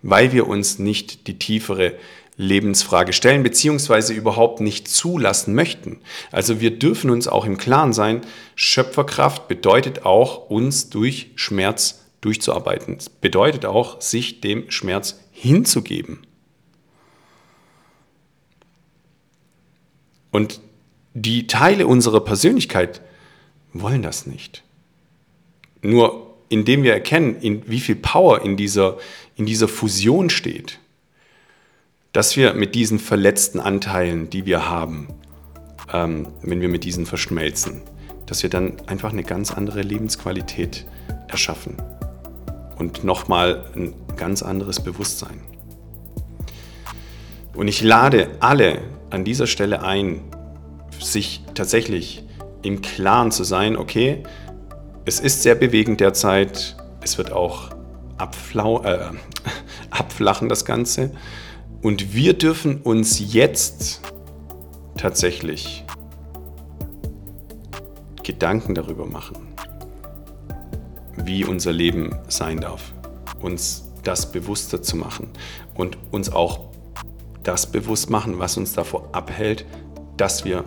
weil 0.04 0.32
wir 0.32 0.48
uns 0.48 0.78
nicht 0.78 1.26
die 1.26 1.40
tiefere 1.40 1.96
Lebensfrage 2.38 3.14
stellen, 3.14 3.42
beziehungsweise 3.42 4.14
überhaupt 4.14 4.62
nicht 4.62 4.88
zulassen 4.88 5.56
möchten. 5.56 6.00
Also 6.32 6.62
wir 6.62 6.78
dürfen 6.78 7.10
uns 7.10 7.28
auch 7.28 7.46
im 7.46 7.58
Klaren 7.58 7.94
sein, 7.94 8.22
Schöpferkraft 8.56 9.48
bedeutet 9.48 10.06
auch, 10.06 10.50
uns 10.50 10.90
durch 10.90 11.32
Schmerz 11.36 12.06
durchzuarbeiten. 12.22 12.98
Es 12.98 13.10
bedeutet 13.10 13.66
auch, 13.66 14.02
sich 14.02 14.42
dem 14.42 14.70
Schmerz 14.70 15.20
hinzugeben. 15.32 16.20
Und 20.32 20.62
die 21.14 21.48
Teile 21.48 21.88
unserer 21.88 22.20
Persönlichkeit, 22.22 23.02
wollen 23.74 24.02
das 24.02 24.28
nicht. 24.28 24.64
Nur 25.82 26.36
indem 26.50 26.84
wir 26.84 26.94
erkennen, 26.94 27.36
in 27.42 27.68
wie 27.68 27.80
viel 27.80 27.96
Power 27.96 28.42
in 28.42 28.56
dieser, 28.56 28.98
in 29.36 29.46
dieser 29.46 29.68
Fusion 29.68 30.30
steht, 30.30 30.80
dass 32.14 32.36
wir 32.38 32.54
mit 32.54 32.76
diesen 32.76 33.00
verletzten 33.00 33.60
Anteilen, 33.60 34.30
die 34.30 34.46
wir 34.46 34.70
haben, 34.70 35.08
ähm, 35.92 36.28
wenn 36.42 36.62
wir 36.62 36.70
mit 36.70 36.84
diesen 36.84 37.06
verschmelzen, 37.06 37.82
dass 38.26 38.44
wir 38.44 38.50
dann 38.50 38.78
einfach 38.88 39.12
eine 39.12 39.24
ganz 39.24 39.52
andere 39.52 39.82
Lebensqualität 39.82 40.86
erschaffen 41.28 41.78
und 42.78 43.04
nochmal 43.04 43.66
ein 43.76 43.94
ganz 44.16 44.44
anderes 44.44 44.82
Bewusstsein. 44.82 45.42
Und 47.54 47.68
ich 47.68 47.82
lade 47.82 48.30
alle 48.40 48.82
an 49.10 49.24
dieser 49.24 49.48
Stelle 49.48 49.82
ein, 49.82 50.22
sich 51.00 51.44
tatsächlich 51.56 52.24
im 52.62 52.82
Klaren 52.82 53.32
zu 53.32 53.44
sein, 53.44 53.78
okay, 53.78 54.24
es 55.06 55.20
ist 55.20 55.42
sehr 55.42 55.56
bewegend 55.56 56.00
derzeit, 56.02 56.76
es 57.02 57.18
wird 57.18 57.32
auch 57.32 57.72
äh, 58.20 59.00
abflachen, 59.90 60.50
das 60.50 60.66
Ganze. 60.66 61.12
Und 61.82 62.14
wir 62.14 62.34
dürfen 62.34 62.82
uns 62.82 63.34
jetzt 63.34 64.02
tatsächlich 64.98 65.84
Gedanken 68.24 68.76
darüber 68.76 69.06
machen, 69.06 69.38
wie 71.16 71.46
unser 71.46 71.72
Leben 71.72 72.16
sein 72.28 72.60
darf. 72.60 72.94
Uns 73.42 73.86
das 74.04 74.32
bewusster 74.32 74.82
zu 74.82 74.98
machen 74.98 75.30
und 75.76 75.98
uns 76.12 76.30
auch 76.30 76.68
das 77.44 77.72
bewusst 77.72 78.10
machen, 78.10 78.40
was 78.40 78.58
uns 78.58 78.74
davor 78.74 79.08
abhält, 79.14 79.66
dass 80.18 80.44
wir 80.44 80.66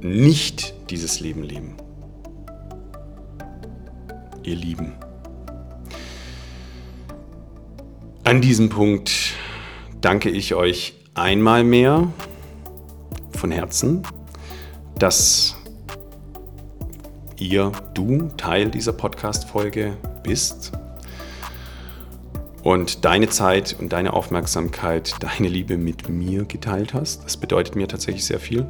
nicht 0.00 0.74
dieses 0.88 1.20
Leben 1.20 1.42
leben. 1.42 1.74
Ihr 4.42 4.56
Lieben. 4.56 4.94
An 8.24 8.40
diesem 8.40 8.68
Punkt 8.68 9.29
danke 10.00 10.30
ich 10.30 10.54
euch 10.54 10.94
einmal 11.14 11.64
mehr 11.64 12.12
von 13.32 13.50
Herzen, 13.50 14.02
dass 14.98 15.56
ihr, 17.36 17.72
du 17.94 18.28
Teil 18.36 18.70
dieser 18.70 18.92
Podcast-Folge 18.92 19.96
bist 20.22 20.72
und 22.62 23.04
deine 23.04 23.28
Zeit 23.28 23.76
und 23.78 23.92
deine 23.92 24.12
Aufmerksamkeit, 24.12 25.14
deine 25.20 25.48
Liebe 25.48 25.76
mit 25.76 26.08
mir 26.08 26.44
geteilt 26.44 26.94
hast. 26.94 27.24
Das 27.24 27.36
bedeutet 27.36 27.76
mir 27.76 27.88
tatsächlich 27.88 28.24
sehr 28.24 28.40
viel. 28.40 28.66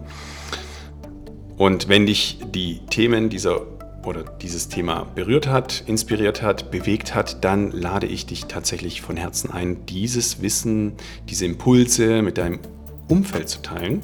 Und 1.56 1.88
wenn 1.88 2.06
dich 2.06 2.38
die 2.54 2.80
Themen 2.86 3.28
dieser 3.28 3.66
oder 4.04 4.24
dieses 4.24 4.68
Thema 4.68 5.04
berührt 5.14 5.46
hat, 5.46 5.84
inspiriert 5.86 6.42
hat, 6.42 6.70
bewegt 6.70 7.14
hat, 7.14 7.44
dann 7.44 7.70
lade 7.70 8.06
ich 8.06 8.26
dich 8.26 8.46
tatsächlich 8.46 9.02
von 9.02 9.16
Herzen 9.16 9.50
ein, 9.50 9.84
dieses 9.86 10.42
Wissen, 10.42 10.94
diese 11.28 11.44
Impulse 11.46 12.22
mit 12.22 12.38
deinem 12.38 12.60
Umfeld 13.08 13.48
zu 13.48 13.60
teilen. 13.62 14.02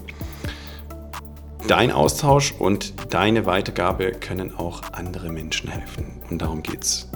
Dein 1.69 1.91
Austausch 1.91 2.53
und 2.53 2.95
deine 3.13 3.47
Weitergabe 3.47 4.13
können 4.13 4.55
auch 4.55 4.83
andere 4.93 5.31
Menschen 5.31 5.69
helfen. 5.69 6.21
Und 6.31 6.43
darum 6.43 6.63
geht 6.63 6.85
es. 6.85 7.09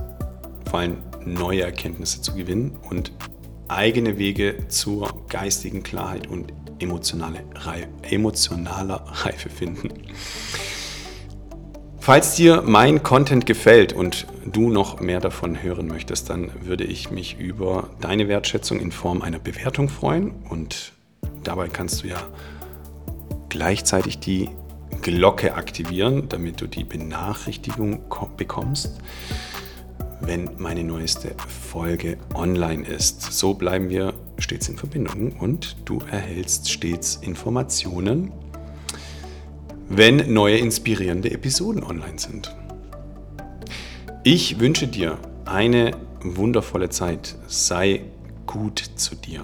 Vor 0.68 0.80
allem 0.80 0.98
neue 1.24 1.62
Erkenntnisse 1.62 2.22
zu 2.22 2.34
gewinnen 2.34 2.76
und 2.88 3.12
eigene 3.68 4.18
Wege 4.18 4.66
zur 4.68 5.26
geistigen 5.28 5.82
Klarheit 5.82 6.26
und 6.26 6.52
emotionale, 6.80 7.44
emotionaler 8.02 9.04
Reife 9.06 9.50
finden. 9.50 9.90
Falls 12.10 12.34
dir 12.34 12.64
mein 12.66 13.04
Content 13.04 13.46
gefällt 13.46 13.92
und 13.92 14.26
du 14.44 14.68
noch 14.68 14.98
mehr 14.98 15.20
davon 15.20 15.62
hören 15.62 15.86
möchtest, 15.86 16.28
dann 16.28 16.50
würde 16.66 16.82
ich 16.82 17.12
mich 17.12 17.38
über 17.38 17.88
deine 18.00 18.26
Wertschätzung 18.26 18.80
in 18.80 18.90
Form 18.90 19.22
einer 19.22 19.38
Bewertung 19.38 19.88
freuen 19.88 20.32
und 20.48 20.90
dabei 21.44 21.68
kannst 21.68 22.02
du 22.02 22.08
ja 22.08 22.16
gleichzeitig 23.48 24.18
die 24.18 24.48
Glocke 25.02 25.54
aktivieren, 25.54 26.28
damit 26.28 26.60
du 26.60 26.66
die 26.66 26.82
Benachrichtigung 26.82 28.00
bekommst, 28.36 28.98
wenn 30.20 30.50
meine 30.58 30.82
neueste 30.82 31.36
Folge 31.46 32.18
online 32.34 32.88
ist. 32.88 33.22
So 33.22 33.54
bleiben 33.54 33.88
wir 33.88 34.14
stets 34.36 34.68
in 34.68 34.76
Verbindung 34.76 35.36
und 35.38 35.76
du 35.84 36.00
erhältst 36.10 36.72
stets 36.72 37.20
Informationen 37.22 38.32
wenn 39.90 40.32
neue 40.32 40.56
inspirierende 40.56 41.32
Episoden 41.32 41.82
online 41.82 42.18
sind. 42.18 42.56
Ich 44.22 44.60
wünsche 44.60 44.86
dir 44.86 45.18
eine 45.44 45.90
wundervolle 46.22 46.90
Zeit. 46.90 47.34
Sei 47.48 48.04
gut 48.46 48.78
zu 48.94 49.16
dir. 49.16 49.42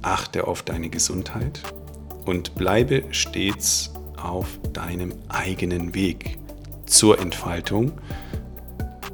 Achte 0.00 0.46
auf 0.48 0.62
deine 0.62 0.88
Gesundheit 0.88 1.62
und 2.24 2.54
bleibe 2.54 3.04
stets 3.10 3.92
auf 4.16 4.58
deinem 4.72 5.12
eigenen 5.28 5.94
Weg 5.94 6.38
zur 6.86 7.18
Entfaltung 7.20 7.92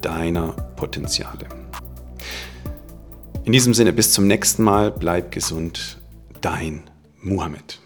deiner 0.03 0.53
Potenziale. 0.77 1.47
In 3.45 3.53
diesem 3.53 3.75
Sinne, 3.75 3.93
bis 3.93 4.13
zum 4.13 4.29
nächsten 4.29 4.63
Mal, 4.63 4.93
bleib 4.93 5.33
gesund, 5.33 5.99
dein 6.41 6.85
Muhammad. 7.21 7.82